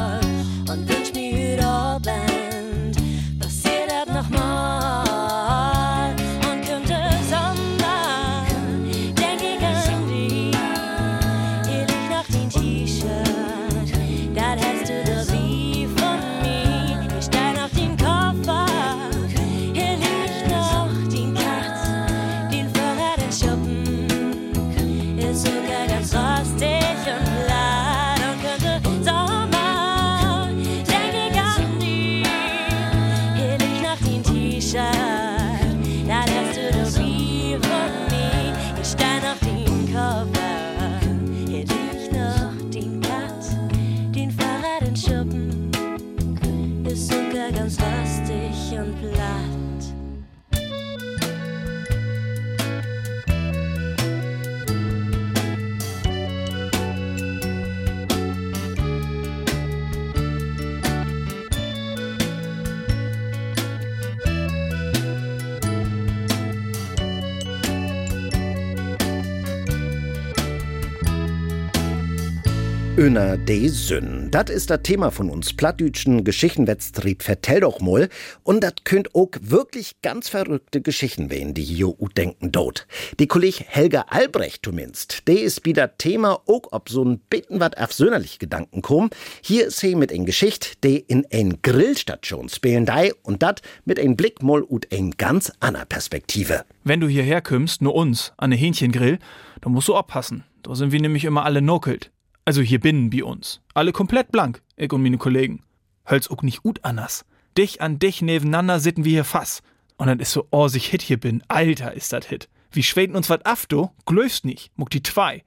Öner 73.01 73.35
de 73.35 73.67
Sünn. 73.67 74.29
Das 74.29 74.51
ist 74.51 74.69
das 74.69 74.83
Thema 74.83 75.09
von 75.09 75.31
uns 75.31 75.53
plattdütschen 75.53 76.23
Geschichtenwettstrieb 76.23 77.23
Vertell 77.23 77.61
doch 77.61 77.79
mal. 77.79 78.09
Und 78.43 78.63
das 78.63 78.73
könnt 78.83 79.15
auch 79.15 79.31
wirklich 79.41 80.03
ganz 80.03 80.29
verrückte 80.29 80.81
Geschichten 80.81 81.31
wehen, 81.31 81.55
die 81.55 81.63
hier 81.63 81.95
denken 82.15 82.51
dort. 82.51 82.85
Die 83.19 83.25
Kolleg 83.25 83.65
Helga 83.67 84.05
Albrecht 84.09 84.63
zumindest, 84.63 85.27
der 85.27 85.41
ist 85.41 85.65
wie 85.65 85.73
das 85.73 85.89
Thema 85.97 86.43
auch 86.45 86.67
ob 86.69 86.89
so 86.89 87.03
ein 87.03 87.19
bitten 87.27 87.59
wat 87.59 87.75
auf 87.79 87.89
Gedanken 88.37 88.83
kommen. 88.83 89.09
Hier 89.41 89.65
ist 89.65 89.79
sie 89.79 89.95
mit 89.95 90.11
en 90.11 90.27
Geschichte, 90.27 90.77
die 90.83 90.99
in 90.99 91.25
ein 91.33 91.57
Grillstation 91.63 92.49
spielen 92.49 92.85
dei 92.85 93.15
und 93.23 93.41
dat 93.41 93.63
mit 93.83 93.99
ein 93.99 94.15
Blick 94.15 94.43
mal 94.43 94.61
ut 94.61 94.85
ein 94.93 95.09
ganz 95.17 95.51
anderer 95.59 95.85
Perspektive. 95.85 96.65
Wenn 96.83 96.99
du 96.99 97.07
hierher 97.07 97.41
kommst, 97.41 97.81
nur 97.81 97.95
uns, 97.95 98.31
an 98.37 98.51
ne 98.51 98.57
Hähnchengrill, 98.57 99.17
dann 99.61 99.73
musst 99.73 99.87
du 99.87 99.95
aufpassen. 99.95 100.43
Da 100.61 100.75
sind 100.75 100.91
wir 100.91 101.01
nämlich 101.01 101.25
immer 101.25 101.45
alle 101.45 101.63
nokelt. 101.63 102.11
Also 102.45 102.61
hier 102.61 102.79
binnen 102.79 103.09
bei 103.09 103.23
uns. 103.23 103.61
Alle 103.73 103.91
komplett 103.91 104.31
blank, 104.31 104.61
ich 104.75 104.91
und 104.91 105.03
meine 105.03 105.17
Kollegen. 105.17 105.61
Hölz 106.09 106.29
auch 106.29 106.41
nicht 106.41 106.63
gut 106.63 106.83
anders. 106.83 107.25
Dich 107.57 107.81
an 107.81 107.99
dich 107.99 108.21
nebeneinander 108.21 108.79
sitten 108.79 109.05
wir 109.05 109.11
hier 109.11 109.23
fass. 109.23 109.61
Und 109.97 110.07
dann 110.07 110.19
ist 110.19 110.31
so, 110.31 110.47
oh, 110.51 110.67
sich 110.67 110.87
Hit 110.87 111.01
hier 111.01 111.19
bin. 111.19 111.43
Alter, 111.47 111.93
ist 111.93 112.11
dat 112.13 112.25
Hit. 112.25 112.49
Wie 112.71 112.83
schweden 112.83 113.15
uns 113.15 113.29
wat 113.29 113.45
af, 113.45 113.65
du? 113.65 113.91
Glöfst 114.05 114.45
nicht. 114.45 114.71
Muck 114.75 114.89
die 114.89 115.03
zwei. 115.03 115.43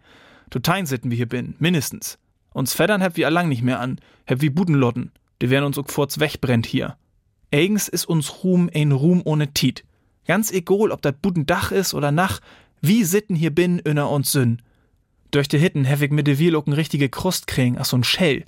Totein 0.50 0.86
sitten 0.86 1.10
wir 1.10 1.16
hier 1.16 1.28
bin, 1.28 1.56
mindestens. 1.58 2.18
Uns 2.52 2.74
Feddern 2.74 3.02
hab 3.02 3.16
wir 3.16 3.26
allang 3.26 3.48
nicht 3.48 3.62
mehr 3.62 3.80
an. 3.80 3.98
Hab 4.28 4.40
wie 4.42 4.50
Budenlotten. 4.50 5.10
Die 5.42 5.50
werden 5.50 5.64
uns 5.64 5.78
auch 5.78 5.88
forts 5.88 6.20
wegbrennt 6.20 6.66
hier. 6.66 6.96
Eigens 7.52 7.88
ist 7.88 8.04
uns 8.04 8.44
Ruhm 8.44 8.70
ein 8.72 8.92
Ruhm 8.92 9.22
ohne 9.24 9.52
Tiet. 9.52 9.84
Ganz 10.26 10.52
egal, 10.52 10.92
ob 10.92 11.02
dat 11.02 11.20
Budendach 11.20 11.72
is 11.72 11.94
oder 11.94 12.12
nach, 12.12 12.40
wie 12.80 13.04
sitten 13.04 13.34
hier 13.34 13.54
bin, 13.54 13.82
öner 13.84 14.10
uns 14.10 14.30
Sünn. 14.32 14.62
Durch 15.34 15.48
die 15.48 15.58
Hitten 15.58 15.84
hef 15.84 16.00
ich 16.00 16.12
mit 16.12 16.28
de 16.28 16.38
Wiel 16.38 16.54
richtige 16.54 17.08
Krust 17.08 17.48
kriegen, 17.48 17.76
ach 17.76 17.86
so'n 17.86 18.04
Shell. 18.04 18.44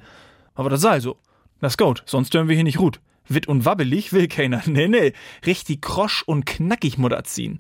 Aber 0.55 0.71
das 0.71 0.83
sei 0.83 1.01
so. 1.01 1.19
Das 1.61 1.77
gut, 1.77 2.05
sonst 2.07 2.33
dürfen 2.33 2.49
wir 2.49 2.55
hier 2.55 2.63
nicht 2.63 2.79
ruht. 2.79 3.01
Witt 3.29 3.49
und 3.49 3.65
wabbelig 3.65 4.13
will 4.13 4.29
keiner. 4.29 4.63
Nee, 4.67 4.87
nee. 4.87 5.13
Richtig 5.45 5.83
krosch 5.83 6.23
und 6.23 6.47
knackig 6.47 6.97
muss 6.97 7.11
ziehen. 7.25 7.59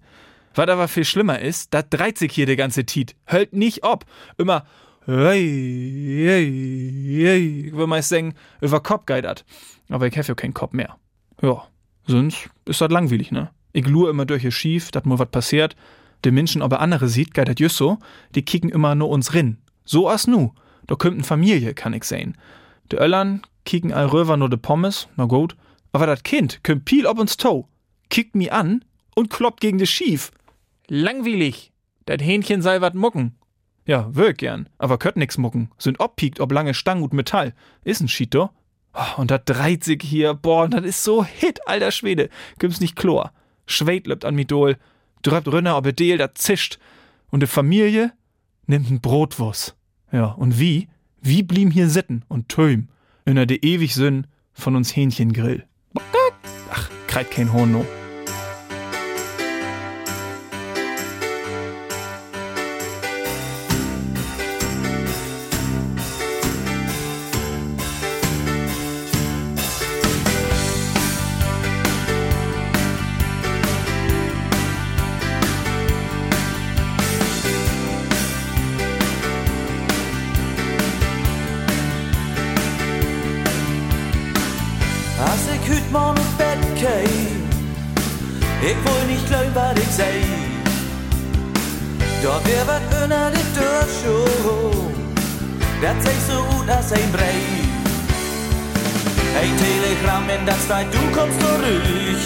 Was 0.55 0.69
aber 0.69 0.87
viel 0.87 1.05
schlimmer 1.05 1.41
ist, 1.41 1.75
da 1.75 1.83
dreht 1.83 2.19
sich 2.19 2.33
hier 2.33 2.47
der 2.47 2.55
ganze 2.55 2.87
Tiet. 2.87 3.17
Hört 3.25 3.53
nicht 3.53 3.83
ob. 3.83 4.05
Immer, 4.39 4.65
hey, 5.07 6.23
hey, 6.25 7.25
hey. 7.25 7.73
Will 7.75 7.89
meist 7.89 8.11
sagen, 8.11 8.35
über 8.61 8.79
Kopf 8.79 9.07
geidert. 9.07 9.45
Aber 9.89 10.07
ich 10.07 10.15
hef 10.15 10.29
ja 10.29 10.37
keinen 10.37 10.55
Kopf 10.55 10.73
mehr. 10.73 10.99
Ja, 11.43 11.65
sonst 12.07 12.49
ist 12.65 12.81
das 12.81 12.93
langweilig, 12.93 13.33
ne? 13.33 13.51
Ich 13.73 13.89
lure 13.89 14.11
immer 14.11 14.25
durch 14.25 14.45
ihr 14.45 14.53
Schief, 14.53 14.93
dat 14.93 15.05
mal 15.05 15.19
was 15.19 15.31
passiert. 15.31 15.75
De 16.25 16.33
Menschen 16.33 16.63
aber 16.63 16.81
andere 16.81 17.09
sieht, 17.09 17.35
geht 17.35 17.49
dat 17.49 17.71
so, 17.71 17.99
die 18.35 18.43
kicken 18.43 18.71
immer 18.71 18.95
nur 18.95 19.11
uns 19.11 19.35
rin. 19.35 19.59
So 19.85 20.09
as 20.09 20.27
nu. 20.27 20.53
Da 20.87 20.95
kümmt 20.95 21.19
n 21.19 21.25
Familie, 21.25 21.75
kann 21.75 21.95
ich 21.95 22.05
sehen. 22.05 22.37
De 22.91 22.99
Öllern 22.99 23.43
kicken 23.65 23.93
all 23.93 24.07
röver 24.07 24.37
nur 24.37 24.49
de 24.49 24.59
Pommes, 24.59 25.09
na 25.17 25.25
gut. 25.25 25.57
Aber 25.93 26.07
dat 26.07 26.25
Kind 26.25 26.63
kümmt 26.63 26.89
viel 26.89 27.07
ob 27.07 27.19
uns 27.19 27.37
to, 27.37 27.69
kickt 28.09 28.35
mi 28.35 28.51
an 28.51 28.85
und 29.15 29.31
kloppt 29.31 29.61
gegen 29.61 29.79
de 29.79 29.87
Schief. 29.87 30.31
Langweilig. 30.89 31.73
Dat 32.07 32.23
Hähnchen 32.23 32.63
sei 32.63 32.81
wat 32.81 32.95
mucken. 32.95 33.37
Ja, 33.87 34.15
wirk 34.15 34.39
gern, 34.39 34.69
aber 34.79 34.99
könnt 34.99 35.17
nix 35.17 35.39
mucken. 35.39 35.71
Sind 35.79 36.01
obpiekt 36.01 36.41
ob 36.41 36.53
lange 36.53 36.75
Stang 36.75 37.03
und 37.03 37.13
Metall. 37.13 37.55
Is 37.85 38.01
n 38.01 38.09
Schied, 38.09 38.35
do? 38.35 38.51
Oh, 38.95 39.21
und 39.21 39.31
dat 39.31 39.49
dreht 39.49 39.85
sich 39.85 40.03
hier, 40.03 40.35
boah, 40.35 40.69
dat 40.69 40.85
is 40.85 41.05
so 41.05 41.25
hit, 41.25 41.67
alter 41.69 41.91
Schwede. 41.91 42.31
Gibt's 42.59 42.81
nicht 42.81 42.97
Chlor. 42.97 43.33
Schwed 43.67 44.07
löbt 44.07 44.25
an 44.25 44.35
mi 44.35 44.45
Dol 45.27 45.33
dröbt 45.33 45.49
Rönner 45.49 45.77
ob 45.77 45.97
Deel, 45.97 46.19
da 46.19 46.35
zischt. 46.35 46.79
Und 47.31 47.41
de 47.41 47.49
Familie 47.49 48.13
nimmt 48.67 48.91
n 48.91 49.01
Brotwurst. 49.01 49.75
Ja, 50.13 50.27
und 50.27 50.61
wie? 50.61 50.89
Wie 51.21 51.43
blieben 51.43 51.73
hier 51.73 51.89
sitten 51.89 52.25
und 52.29 52.49
töm? 52.49 52.89
In 53.25 53.35
der 53.35 53.47
de 53.47 53.59
ewig 53.61 53.95
Sinn 53.95 54.29
von 54.53 54.77
uns 54.77 54.95
Hähnchengrill. 54.95 55.65
Ach, 56.71 56.91
kreit 57.09 57.31
kein 57.33 57.53
Horn 57.53 57.73
no. 57.73 57.85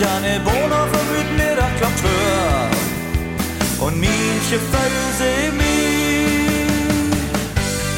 Zurück. 0.00 0.12
Eine 0.16 0.44
Wohnung 0.44 0.88
vom 0.92 1.36
Mittag 1.36 1.76
klopft 1.78 2.04
hör. 2.04 3.86
Und 3.86 4.00
manche 4.00 4.58
Föse 4.70 5.52
mich. 5.56 6.70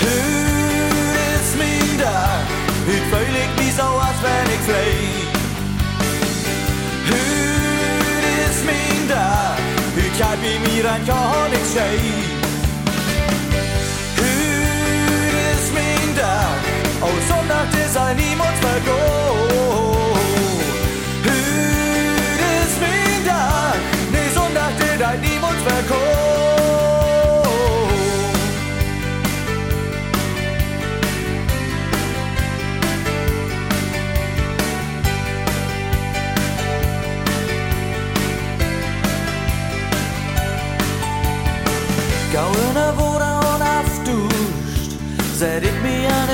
Hüt 0.01 1.37
ist 1.37 1.57
mein 1.59 1.99
Dach. 1.99 2.47
Hüt 2.87 3.05
völlig 3.11 3.49
wie 3.59 3.71
so, 3.71 3.83
als 3.83 4.19
wenn 4.23 4.55
ich 4.55 4.61
flieg. 4.61 5.23
Kijk 10.19 10.41
bij 10.41 10.59
mir 10.59 10.87
en 10.87 11.05
kan 11.07 11.53
ik 11.53 11.65
zeggen. 11.75 12.23
Hur 14.17 15.33
is 15.53 15.71
min 15.73 16.15
dag, 16.15 16.59
og 17.01 17.17
zondag 17.29 17.71
det 17.71 17.93
sig 17.93 18.17
niemand 18.17 18.57
vergå. 18.61 19.01
Hur 19.07 19.22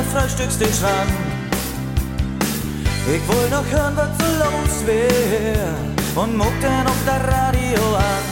mir 0.02 0.20
an 0.20 0.28
den 0.61 0.68
ran. 0.82 1.08
Ich 3.14 3.22
will 3.28 3.48
noch 3.50 3.64
hören, 3.70 3.96
was 3.96 4.11
so 4.18 4.28
los 4.42 4.87
wär, 4.87 5.74
und 6.14 6.37
muck 6.37 6.52
dann 6.61 6.87
auf 6.87 7.00
der 7.06 7.20
Radio 7.26 7.96
an. 7.96 8.24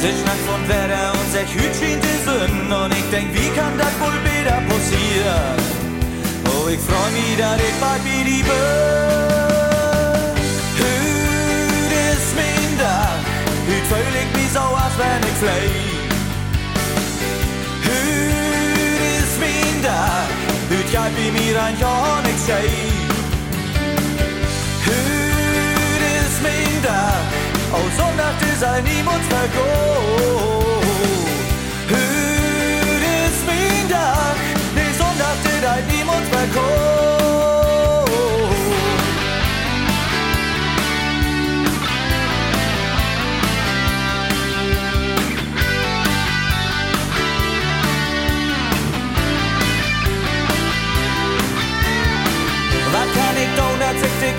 Sie 0.00 0.12
schnackt 0.20 0.44
von 0.46 0.62
Wetter 0.68 1.12
und 1.12 1.32
sech 1.32 1.52
Hütchen 1.54 2.00
die 2.00 2.18
Sünn, 2.24 2.72
und 2.72 2.92
ich 2.92 3.10
denk, 3.10 3.28
wie 3.34 3.50
kann 3.58 3.76
das 3.78 3.94
wohl 4.00 4.18
wieder 4.24 4.58
passieren? 4.68 5.56
Oh, 6.46 6.68
ich 6.68 6.80
freu 6.80 7.10
mich, 7.12 7.36
dass 7.38 7.60
ich 7.60 7.76
bald 7.80 8.04
wie 8.04 8.24
die 8.24 8.42
bin. 8.42 8.54
Hüt 10.80 11.92
ist 12.12 12.30
mein 12.34 12.78
Dach, 12.78 13.20
hüt 13.68 13.86
völlig 13.92 14.28
wie 14.34 14.48
so, 14.54 14.60
als 14.60 14.96
wenn 14.98 15.22
ich 15.28 15.36
flieg. 15.38 16.05
Jag 21.06 21.16
wie 21.16 21.30
mir 21.30 21.62
ein 21.62 21.78
Jahr 21.78 22.22
nix 22.22 22.46
schei. 22.46 22.68
Hüt 24.86 26.02
ist 26.20 26.42
mein 26.42 26.82
Dach, 26.82 27.28
oh 27.72 27.88
Sonntag 27.98 28.36
ist 28.52 28.64
ein 28.64 28.84
niemand 28.84 29.24
vergå. 29.24 29.70
Hüt 31.88 33.02
ist 33.24 33.42
mein 33.46 33.88
Dach, 33.88 34.40
nee 34.74 34.92
Sonntag 34.98 35.38
ist 35.44 35.66
ein 35.66 35.84
niemand 35.96 36.26
vergå. 36.28 37.05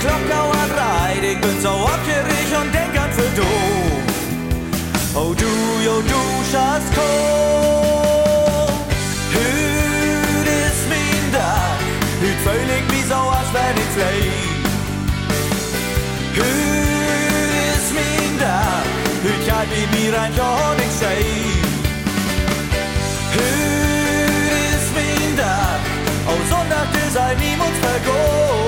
Klockauer 0.07 0.67
3. 1.19 1.31
Ich 1.31 1.41
bin 1.41 1.61
so 1.61 1.69
abgierig 1.69 2.47
und 2.59 2.73
denk 2.73 2.93
an 3.03 3.11
für 3.11 3.29
du. 3.39 3.51
Oh 5.19 5.33
du, 5.33 5.51
jo 5.85 5.95
oh, 5.97 6.01
du, 6.11 6.21
Schatzko. 6.51 7.09
Hüt 9.35 10.47
ist 10.63 10.83
mein 10.91 11.25
Tag. 11.33 11.79
Hüt 12.21 12.39
völlig 12.49 12.83
wie 12.93 13.05
so, 13.11 13.19
als 13.37 13.49
wenn 13.55 13.75
ich 13.83 13.91
fleh. 13.95 14.31
Hüt 16.37 17.67
ist 17.73 17.89
mein 17.99 18.33
Tag. 18.39 18.85
Hüt 19.23 19.43
ja 19.45 19.59
wie 19.71 19.87
mir 19.95 20.13
ein 20.21 20.33
Jonig 20.39 20.91
sei. 21.01 21.21
Hüt 23.35 24.75
ist 24.75 24.89
mein 24.95 25.37
Tag. 25.37 25.79
Oh, 26.29 26.39
Sonntag 26.49 26.89
ist 27.05 27.17
ein 27.17 27.37
niemand 27.39 27.75
vergossen. 27.85 28.66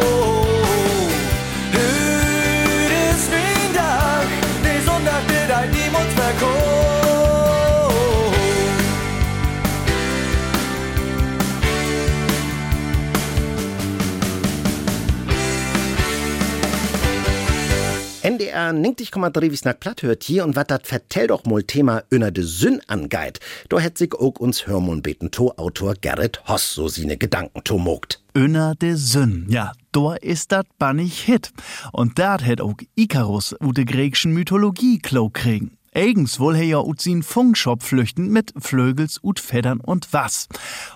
NDR 18.60 18.74
90,3 18.74 19.52
wie 19.52 19.56
snack 19.56 19.80
platt 19.80 20.04
hört 20.04 20.24
hier 20.24 20.44
und 20.44 20.58
wat 20.58 20.70
dat 20.70 20.86
vertell 20.86 21.28
doch 21.28 21.46
mal 21.46 21.64
Thema 21.64 22.04
öner 22.12 22.32
de 22.32 22.44
Sünn 22.44 22.82
angeit. 22.88 23.40
Do 23.70 23.80
hätt 23.80 23.98
sich 23.98 24.14
auch 24.14 24.38
uns 24.38 24.68
Hörmon 24.68 25.02
beten 25.02 25.32
to 25.32 25.54
Autor 25.56 25.94
Gerrit 26.02 26.42
Hoss 26.46 26.74
so 26.74 26.90
sine 26.90 27.16
Gedanken 27.16 27.64
to 27.64 27.78
mogt. 27.78 28.22
Öner 28.36 28.76
de 28.76 28.96
Sünn, 28.96 29.46
ja, 29.50 29.72
do 29.94 30.12
ist 30.14 30.52
dat 30.52 30.68
bannig 30.78 31.22
Hit. 31.22 31.52
Und 31.94 32.20
dat 32.20 32.46
hätt 32.46 32.60
auch 32.60 32.76
Ikarus 32.96 33.56
ut 33.62 33.78
de 33.78 33.86
gräkschen 33.86 34.34
Mythologie 34.34 35.00
klau 35.00 35.30
kriegen. 35.30 35.80
Eigens 35.96 36.40
wohl 36.40 36.56
he 36.56 36.66
ja 36.70 36.80
ut 36.80 37.02
sin 37.02 37.24
Funkshop 37.24 37.82
flüchten 37.82 38.30
mit 38.30 38.54
Flögels 38.58 39.20
ut 39.24 39.40
Federn 39.40 39.80
und 39.80 40.14
was. 40.14 40.48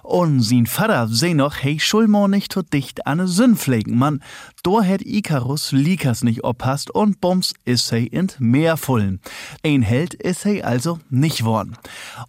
Und 0.03 0.41
sin 0.41 0.67
Vater 0.67 1.07
seh 1.07 1.33
noch, 1.33 1.55
hey 1.63 1.79
Schulmor 1.79 2.27
nicht 2.27 2.51
tot 2.51 2.71
dicht 2.71 3.07
an 3.07 3.25
Sünn 3.25 3.55
pflegen, 3.57 3.97
Mann. 3.97 4.21
Do 4.63 4.81
hätt 4.81 5.05
Ikarus 5.05 5.73
Likas 5.73 6.23
nicht 6.23 6.45
oppasst 6.45 6.89
und 6.89 7.19
Bums 7.19 7.53
is 7.65 7.89
he 7.89 8.07
in 8.07 8.31
Meer 8.39 8.77
fullen. 8.77 9.19
Ein 9.61 9.81
Held 9.81 10.17
he 10.43 10.63
also 10.63 10.99
nicht 11.09 11.43
worn. 11.43 11.75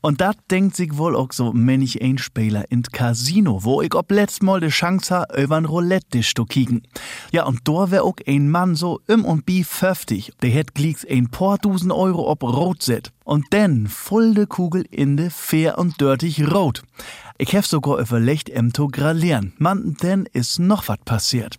Und 0.00 0.20
dat 0.20 0.36
denkt 0.50 0.74
sich 0.74 0.96
wohl 0.96 1.14
auch 1.14 1.30
so 1.30 1.52
männlich 1.52 2.02
ein 2.02 2.18
Spieler 2.18 2.64
in 2.72 2.82
Casino, 2.82 3.62
wo 3.62 3.82
ich 3.82 3.94
ob 3.94 4.10
letzt 4.10 4.42
mal 4.42 4.58
de 4.58 4.70
Chance 4.70 5.14
ha, 5.14 5.26
übern 5.40 5.64
Roulette 5.64 6.22
zu 6.22 6.44
kicken. 6.44 6.82
Ja, 7.30 7.44
und 7.44 7.60
do 7.68 7.88
wär 7.92 8.02
auch 8.02 8.16
ein 8.26 8.50
Mann 8.50 8.74
so 8.74 9.00
im 9.06 9.24
und 9.24 9.46
bi 9.46 9.62
50. 9.62 10.32
Der 10.42 10.50
hätt 10.50 10.74
glieks 10.74 11.06
ein 11.08 11.30
paar 11.30 11.58
Dusen 11.58 11.92
Euro 11.92 12.28
ob 12.28 12.42
rot 12.42 12.82
set. 12.82 13.12
Und 13.22 13.52
denn 13.52 13.86
voll 13.86 14.34
de 14.34 14.46
Kugel 14.46 14.84
in 14.90 15.16
de 15.16 15.30
fair 15.30 15.78
und 15.78 16.00
dörtig 16.00 16.52
rot. 16.52 16.82
Ich 17.36 17.52
hef 17.52 17.66
sogar 17.66 17.98
überlegt, 17.98 18.48
em 18.48 18.72
to 18.72 18.86
gralieren. 18.86 19.54
Mann, 19.58 19.96
denn 20.02 20.26
is 20.32 20.58
noch 20.58 20.86
wat 20.86 21.04
passiert. 21.04 21.58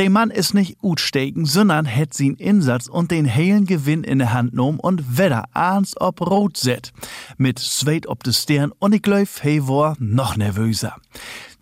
Der 0.00 0.08
Mann 0.08 0.30
ist 0.30 0.54
nicht 0.54 0.78
utsteken, 0.80 1.44
sondern 1.44 1.84
hätt 1.84 2.14
sin 2.14 2.36
Insatz 2.36 2.86
und 2.86 3.10
den 3.10 3.28
heilen 3.28 3.66
Gewinn 3.66 4.02
in 4.02 4.18
der 4.18 4.32
Hand 4.32 4.52
genommen 4.52 4.80
und 4.80 5.18
wedder 5.18 5.44
ahns 5.52 5.94
ob 6.00 6.22
rot 6.22 6.56
set. 6.56 6.94
Mit 7.36 7.58
Zweit 7.58 8.06
ob 8.06 8.24
de 8.24 8.32
Stern 8.32 8.72
und 8.78 8.94
ich 8.94 9.02
hey 9.42 9.68
war 9.68 9.98
noch 9.98 10.38
nervöser. 10.38 10.96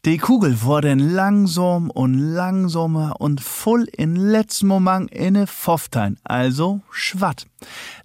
Die 0.05 0.19
Kugel 0.19 0.63
wurde 0.63 0.95
langsam 0.95 1.91
und 1.91 2.15
langsamer 2.15 3.17
und 3.19 3.41
voll 3.41 3.89
in 3.97 4.15
letzten 4.15 4.69
Moment 4.69 5.11
inne 5.11 5.49
Pfofftein, 5.49 6.17
also 6.23 6.81
schwatt. 6.93 7.47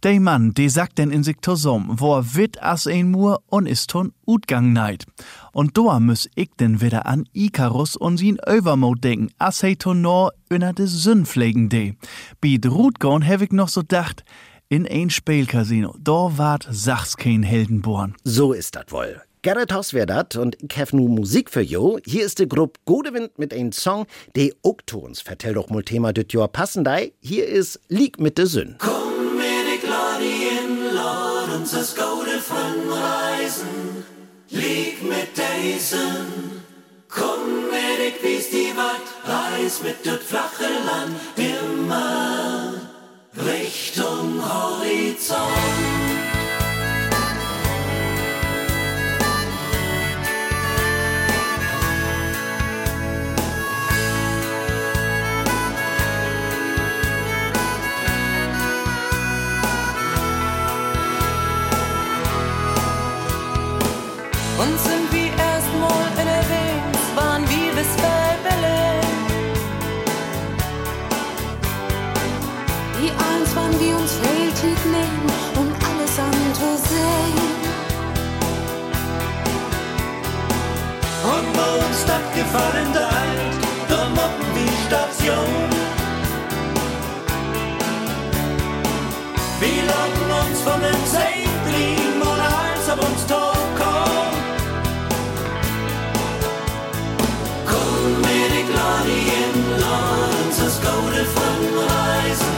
Der 0.01 0.19
Mann, 0.19 0.55
der 0.55 0.71
sagt 0.71 0.97
in 0.97 1.23
sich 1.23 1.37
zusammen, 1.41 1.99
wo 1.99 2.15
er 2.15 2.35
wit 2.35 2.61
as 2.63 2.87
ein 2.87 3.11
Mur 3.11 3.43
und 3.45 3.67
ist 3.67 3.91
ton 3.91 4.11
Utgang 4.25 4.73
neid. 4.73 5.05
Und 5.51 5.77
doa 5.77 5.99
müss 5.99 6.27
ich 6.33 6.49
denn 6.59 6.81
wieder 6.81 7.05
an 7.05 7.25
Ikarus 7.31 7.95
und 7.95 8.17
sin 8.17 8.39
Overmode 8.39 9.01
denken, 9.01 9.29
as 9.37 9.61
he 9.61 9.75
ton 9.75 10.01
nor 10.01 10.31
inner 10.49 10.73
de 10.73 10.87
Sündpflegen 10.87 11.69
de. 11.69 11.93
Bi 12.41 12.59
Drutgorn 12.59 13.21
hev 13.21 13.43
ich 13.43 13.51
noch 13.51 13.69
so 13.69 13.83
dacht, 13.83 14.23
in 14.67 14.87
ein 14.87 15.11
Spielcasino, 15.11 15.95
da 15.99 16.37
wart 16.37 16.67
sachs 16.71 17.17
kein 17.17 17.43
Heldenborn. 17.43 18.15
So 18.23 18.53
ist 18.53 18.75
dat 18.75 18.91
wohl. 18.91 19.21
Gerrit 19.43 19.73
Hoss 19.73 19.93
wär 19.93 20.05
dat 20.05 20.37
und 20.37 20.55
ich 20.63 20.77
hef 20.77 20.93
nu 20.93 21.09
Musik 21.09 21.49
für 21.49 21.59
jo. 21.59 21.99
Hier 22.05 22.23
ist 22.23 22.39
de 22.39 22.47
Gruppe 22.47 22.79
Godewind 22.85 23.37
mit 23.37 23.53
ein 23.53 23.73
Song, 23.73 24.05
de 24.37 24.55
Oktons 24.61 25.19
vertell 25.19 25.55
doch 25.55 25.69
mal 25.69 25.83
Thema 25.83 26.13
dit 26.13 26.31
Jahr 26.31 26.47
passen 26.47 26.85
dei. 26.85 27.11
Hier 27.19 27.45
ist 27.45 27.81
Lieg 27.89 28.21
mit 28.21 28.37
de 28.37 28.45
Sünn. 28.45 28.77
Komm 28.79 29.35
mit 29.35 29.67
ik 29.75 29.83
Ladi 29.85 30.47
in 30.47 30.95
Lord 30.95 31.59
uns 31.59 31.71
das 31.71 31.93
Gode 31.93 32.39
von 32.39 32.89
Reisen. 32.89 34.05
Lieg 34.49 35.03
mit 35.03 35.37
Daisen. 35.37 36.63
Komm 37.09 37.65
mit 37.69 37.99
ik 37.99 38.23
wies 38.23 38.49
die 38.49 38.71
Watt, 38.77 39.07
reis 39.25 39.81
mit 39.83 40.05
dat 40.05 40.21
flache 40.21 40.71
Land 40.85 41.17
immer 41.35 42.75
Richtung 43.35 44.41
Horizont. 44.41 46.02
Uns 82.33 82.39
das 82.39 82.43
gefallen 82.43 82.93
deit, 82.93 83.89
da 83.89 84.09
mochten 84.09 84.53
die 84.55 84.87
Station. 84.87 85.69
Wir 89.59 89.83
locken 89.83 90.49
uns 90.49 90.61
von 90.61 90.81
dem 90.81 91.05
Seitrim 91.05 92.21
und 92.21 92.39
eins 92.39 92.89
auf 92.89 93.09
uns 93.09 93.25
Tor 93.27 93.55
kommt. 93.77 94.37
Komm 97.65 98.21
mit 98.21 98.51
die 98.51 98.65
Gladi 98.71 99.21
in 99.41 99.79
Lords, 99.79 100.57
das 100.57 100.81
Gode 100.81 101.25
von 101.25 101.59
Reisen. 101.87 102.55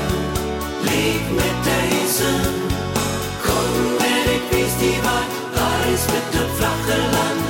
Lieg 0.84 1.32
mit 1.32 1.58
Daisen. 1.66 2.42
Komm 3.46 3.94
mit 4.00 4.26
ich 4.36 4.58
wies 4.58 4.76
die 4.80 4.98
Watt, 5.04 5.32
reis 5.54 6.08
mit 6.08 6.34
dem 6.34 6.50
flache 6.58 7.00
Land 7.12 7.45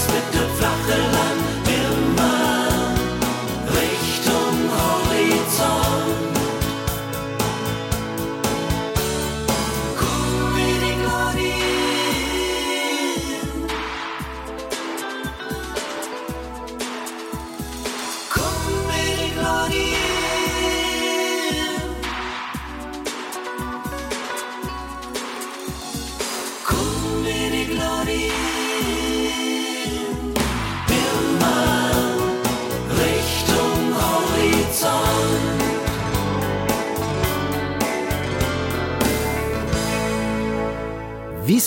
reis 0.00 0.06
mit 0.08 0.34
dem 0.34 0.48
flache 0.56 0.98
Land 1.12 1.39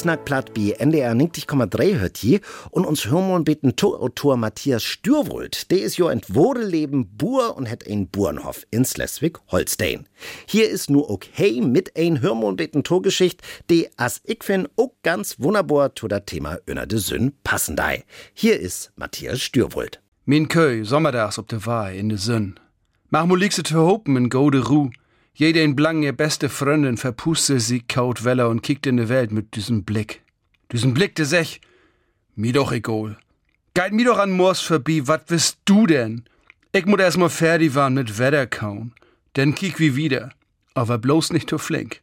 Wiesnackplatt 0.04 0.54
bi 0.54 0.74
NDR 0.74 1.14
90,3 1.14 1.98
hört 1.98 2.18
hier 2.18 2.42
und 2.72 2.84
uns 2.84 3.06
hören 3.06 3.46
bitten 3.46 3.78
Torautor 3.78 4.36
Matthias 4.36 4.84
Stürwold. 4.84 5.72
Der 5.72 5.82
ist 5.82 5.96
jo 5.96 6.10
entwore 6.10 6.62
Leben 6.62 7.08
Bur 7.16 7.56
und 7.56 7.72
hat 7.72 7.88
ein 7.88 8.10
Burenhof 8.10 8.66
in 8.70 8.84
Schleswig 8.84 9.40
Holstein. 9.48 10.06
Hier 10.46 10.70
ist 10.70 10.90
nur 10.90 11.10
okay 11.10 11.62
mit 11.62 11.96
ein 11.98 12.20
Hörmon 12.20 12.58
bitten 12.58 12.84
Torgeschicht, 12.84 13.42
die 13.70 13.88
as 13.96 14.20
ich 14.26 14.44
find 14.44 14.70
auch 14.76 14.92
ganz 15.04 15.40
wunderbar 15.40 15.96
zu 15.96 16.10
der 16.10 16.26
Thema 16.26 16.58
Öner 16.68 16.86
de 16.86 17.00
Sünn 17.00 17.32
passen 17.46 17.78
dei. 17.78 18.04
Hier 18.34 18.60
ist 18.60 18.92
Matthias 18.98 19.40
Stürwold. 19.40 20.02
Min 20.26 20.50
Köy, 20.50 20.84
sommerdags 20.84 21.38
op 21.38 21.48
de 21.48 21.66
Waai 21.66 21.98
in 21.98 22.10
de 22.10 22.18
Sünn. 22.18 22.60
Mach 23.10 23.26
mo 23.26 23.36
liegse 23.36 23.64
te 23.64 23.78
hopen 23.78 24.18
in 24.18 24.30
gode 24.30 24.68
Ruh. 24.68 24.90
Jede 25.36 25.64
in 25.64 25.76
Blang 25.76 26.04
ihr 26.04 26.14
beste 26.14 26.48
Freundin 26.48 26.96
verpuste 26.96 27.60
sie 27.60 27.82
kaut 27.82 28.24
Weller 28.24 28.50
und 28.50 28.62
kickt 28.62 28.86
in 28.86 28.98
die 28.98 29.10
Welt 29.10 29.32
mit 29.32 29.56
diesem 29.56 29.84
Blick. 29.84 30.22
Diesen 30.72 30.94
Blick 30.94 31.16
des 31.16 31.32
Sech. 31.32 31.60
Mir 32.36 32.54
doch 32.54 32.72
egal. 32.72 33.18
Geit 33.74 33.94
mir 33.94 34.06
doch 34.06 34.20
an 34.20 34.30
Moors 34.30 34.62
vorbei, 34.62 35.02
wat 35.06 35.26
bist 35.26 35.58
du 35.66 35.88
denn? 35.88 36.26
Ich 36.72 36.86
muss 36.86 37.00
erst 37.00 37.18
mal 37.18 37.30
fertig 37.30 37.74
waren 37.74 37.96
mit 37.96 38.20
Wetter 38.20 38.46
kauen. 38.46 38.94
Denn 39.36 39.56
kick 39.56 39.80
wie 39.80 39.96
wieder. 39.96 40.32
Aber 40.76 41.00
bloß 41.00 41.34
nicht 41.34 41.50
zu 41.50 41.58
flink. 41.58 42.02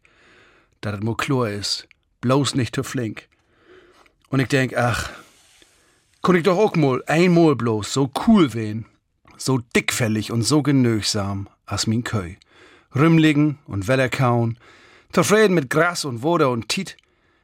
Da 0.80 0.90
das 0.90 1.00
mo 1.00 1.14
klar 1.14 1.50
ist. 1.50 1.86
Bloß 2.20 2.56
nicht 2.56 2.74
zu 2.74 2.82
flink. 2.82 3.28
Und 4.28 4.40
ich 4.40 4.48
denk, 4.48 4.76
ach, 4.76 5.08
kon 6.20 6.34
ich 6.34 6.42
doch 6.42 6.58
auch 6.58 6.74
mal 6.74 7.02
einmal 7.06 7.54
bloß 7.54 7.92
so 7.92 8.10
cool 8.26 8.54
wehen. 8.54 8.86
So 9.36 9.58
dickfällig 9.58 10.32
und 10.32 10.42
so 10.42 10.62
genügsam 10.62 11.48
as 11.66 11.86
min 11.86 12.02
Köy. 12.02 12.36
Rümligen 12.94 13.58
und 13.66 13.88
Weller 13.88 14.08
kauen. 14.08 14.58
Zufrieden 15.12 15.54
mit 15.54 15.70
Gras 15.70 16.04
und 16.04 16.22
Woder 16.22 16.50
und 16.50 16.68
Tiet. 16.68 16.96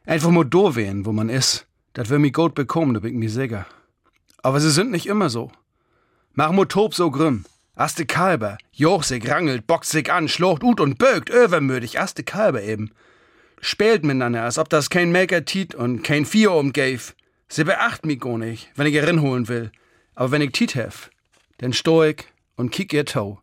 Einfach 0.05 0.31
mal 0.31 0.45
do 0.45 0.77
wehen, 0.77 1.07
wo 1.07 1.13
man 1.13 1.29
ist. 1.29 1.67
Dat 1.95 2.11
will 2.11 2.19
mi 2.19 2.31
gut 2.31 2.55
bekommen, 2.55 2.95
da 2.95 3.01
bin 3.01 3.13
ich 3.13 3.19
mir 3.19 3.31
sicher. 3.31 3.67
Aber 4.43 4.61
sie 4.61 4.71
sind 4.71 4.91
nicht 4.91 5.07
immer 5.07 5.31
so. 5.31 5.51
Mach 6.35 6.53
mo 6.53 6.65
Tob 6.65 6.95
so 6.95 7.11
grimm. 7.11 7.45
Aste 7.75 8.07
Kalber, 8.07 8.59
joch 8.73 9.03
sich 9.03 9.29
rangelt, 9.31 9.67
boxt 9.67 9.91
sich 9.91 10.13
an, 10.13 10.29
schlocht 10.29 10.63
ut 10.63 10.81
und 10.81 10.99
bögt, 10.99 11.31
övermütig, 11.31 12.01
aste 12.01 12.25
Kalber 12.25 12.63
eben. 12.63 12.91
Spielt 13.61 14.05
miteinander, 14.05 14.43
als 14.43 14.59
ob 14.59 14.69
das 14.69 14.91
kein 14.91 15.13
Maker 15.13 15.45
tiet 15.45 15.75
und 15.75 16.03
kein 16.03 16.25
Vier 16.25 16.53
umgave. 16.53 17.13
Sie 17.49 17.65
beacht 17.65 18.05
mich 18.05 18.21
gar 18.21 18.39
nicht, 18.39 18.71
wenn 18.75 18.87
ich 18.87 18.95
ihr 18.95 19.21
holen 19.21 19.49
will. 19.49 19.73
Aber 20.15 20.31
wenn 20.31 20.43
ich 20.43 20.53
tiet 20.53 20.75
hef, 20.75 21.11
dann 21.59 21.73
ich 21.73 22.25
und 22.57 22.71
kick 22.71 22.93
ihr 22.93 23.05
Tau. 23.05 23.41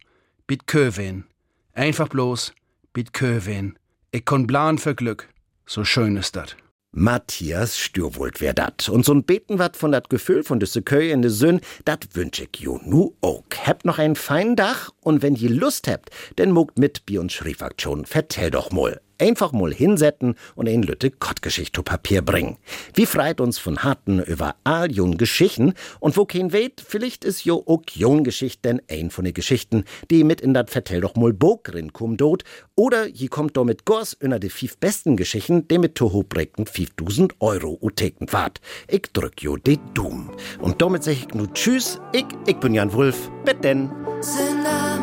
Biet 0.48 0.68
Köwen. 0.68 1.26
Einfach 1.76 2.08
bloß, 2.08 2.54
biet 2.94 3.14
Köwen. 3.14 3.80
Ich 4.12 4.26
kon 4.26 4.46
plan 4.46 4.78
für 4.78 4.94
Glück. 4.94 5.30
So 5.66 5.84
schön 5.84 6.18
ist 6.18 6.36
dat. 6.36 6.56
Matthias 6.92 7.80
Stürwold 7.80 8.42
wär 8.42 8.54
dat. 8.54 8.88
Und 8.90 9.04
so'n 9.04 9.24
Beten 9.24 9.58
wat 9.58 9.76
von 9.76 9.92
dat 9.92 10.12
Gefühl 10.12 10.44
von 10.44 10.60
de 10.60 10.82
Köy 10.84 11.10
in 11.10 11.24
de 11.24 11.32
Sünn, 11.32 11.62
dat 11.86 12.16
wünsch 12.16 12.42
ich 12.42 12.62
jo 12.62 12.80
nu 12.84 13.14
ook. 13.22 13.56
Habt 13.66 13.86
noch 13.86 13.98
ein 13.98 14.16
fein 14.16 14.56
Dach 14.56 14.92
und 15.02 15.24
wenn 15.24 15.34
je 15.34 15.48
Lust 15.48 15.88
habt, 15.88 16.12
denn 16.38 16.52
mogt 16.52 16.78
mit 16.78 17.08
bi 17.08 17.18
uns 17.18 17.34
Schriefaktion, 17.34 18.06
vertell 18.06 18.52
doch 18.52 18.72
mal. 18.72 19.02
Einfach 19.24 19.54
mal 19.54 19.74
hinsetzen 19.74 20.36
und 20.54 20.68
ein 20.68 20.84
Lütte 20.84 21.10
Kottgeschicht 21.10 21.74
zu 21.74 21.82
Papier 21.82 22.22
bringen. 22.22 22.58
Wie 22.94 23.06
freit 23.06 23.40
uns 23.40 23.58
von 23.58 23.82
harten 23.82 24.22
über 24.22 24.58
all 24.66 24.92
jon 24.92 25.18
Geschichten 25.18 25.76
und 26.02 26.18
wo 26.18 26.26
kein 26.26 26.52
weht, 26.52 26.84
vielleicht 26.86 27.24
ist 27.24 27.46
jo 27.46 27.64
ook 27.66 27.96
jon 27.96 28.26
Geschicht 28.26 28.66
denn 28.66 28.82
ein 28.90 29.12
von 29.12 29.24
den 29.24 29.34
Geschichten, 29.34 29.86
die 30.12 30.26
mit 30.26 30.42
in 30.42 30.54
dat 30.54 30.70
Vertell 30.70 31.00
doch 31.00 31.16
mal 31.16 31.32
Bogrin 31.32 31.94
kum 31.94 32.18
dot 32.18 32.44
oder 32.76 33.08
je 33.08 33.30
kommt 33.30 33.56
do 33.56 33.64
mit 33.64 33.86
Gors 33.86 34.18
einer 34.20 34.40
de 34.40 34.50
fief 34.50 34.78
besten 34.78 35.16
Geschichten, 35.16 35.70
die 35.70 35.78
mit 35.78 35.96
Toho 35.96 36.24
prägten 36.24 36.66
5000 36.66 37.36
Euro 37.40 37.78
uteken 37.82 38.28
wart. 38.34 38.60
Ich 38.90 39.04
drück 39.14 39.42
jo 39.42 39.56
de 39.56 39.80
Doom. 39.94 40.32
Und 40.60 40.82
damit 40.82 41.06
sag 41.06 41.14
ich 41.14 41.34
nu 41.34 41.48
tschüss, 41.48 42.02
ich, 42.12 42.26
ich 42.46 42.58
bin 42.58 42.74
Jan 42.74 42.92
Wulf, 42.92 43.32
bet 43.46 43.64
denn. 43.64 43.90
Sünder, 44.20 45.00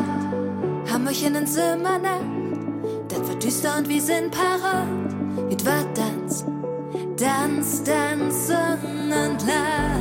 haben 0.91 1.07
in 1.07 1.33
den 1.33 1.47
Zimmer 1.47 1.99
wird 1.99 2.30
düster 3.41 3.77
und 3.77 3.89
wir 3.89 4.01
sind 4.01 4.31
para. 4.31 4.85
Mit 5.49 5.65
wat 5.65 5.95
Tanz, 5.95 6.45
Tanz, 7.17 7.83
Tanz, 7.83 8.47
Sonnenlar. 8.47 9.97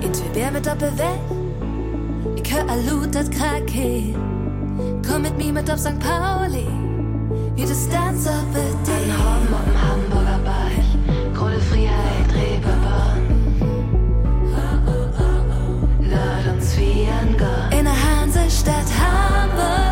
In 0.00 0.14
zwei 0.14 0.28
Bär 0.28 0.50
mit 0.50 0.66
Doppelwelt. 0.66 1.20
Ich 2.36 2.54
hör 2.54 2.68
Alut, 2.68 3.14
das 3.14 3.30
Krake. 3.30 4.14
Komm 5.06 5.22
mit 5.22 5.36
mir 5.36 5.52
mit 5.52 5.70
auf 5.70 5.78
St. 5.78 5.98
Pauli. 5.98 6.66
Wie 7.54 7.62
das 7.62 7.88
Tanz 7.88 8.26
auf 8.26 8.34
An 8.34 9.12
Hom 9.18 9.54
am 9.54 9.70
Hamburger 9.82 10.40
Beich, 10.44 11.34
Grode 11.34 11.60
Freiheit, 11.60 12.28
Reeperbahn. 12.34 13.22
Lad 16.00 16.54
uns 16.54 16.76
wie 16.78 17.06
ein 17.06 17.36
Gott. 17.38 17.78
In 17.78 17.84
der 17.84 17.94
Hansestadt 17.94 18.86
Hamburg. 18.98 19.91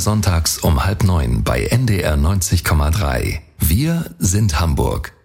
Sonntags 0.00 0.58
um 0.58 0.84
halb 0.84 1.04
neun 1.04 1.44
bei 1.44 1.66
NDR 1.66 2.14
90,3. 2.14 3.40
Wir 3.58 4.14
sind 4.18 4.58
Hamburg. 4.58 5.19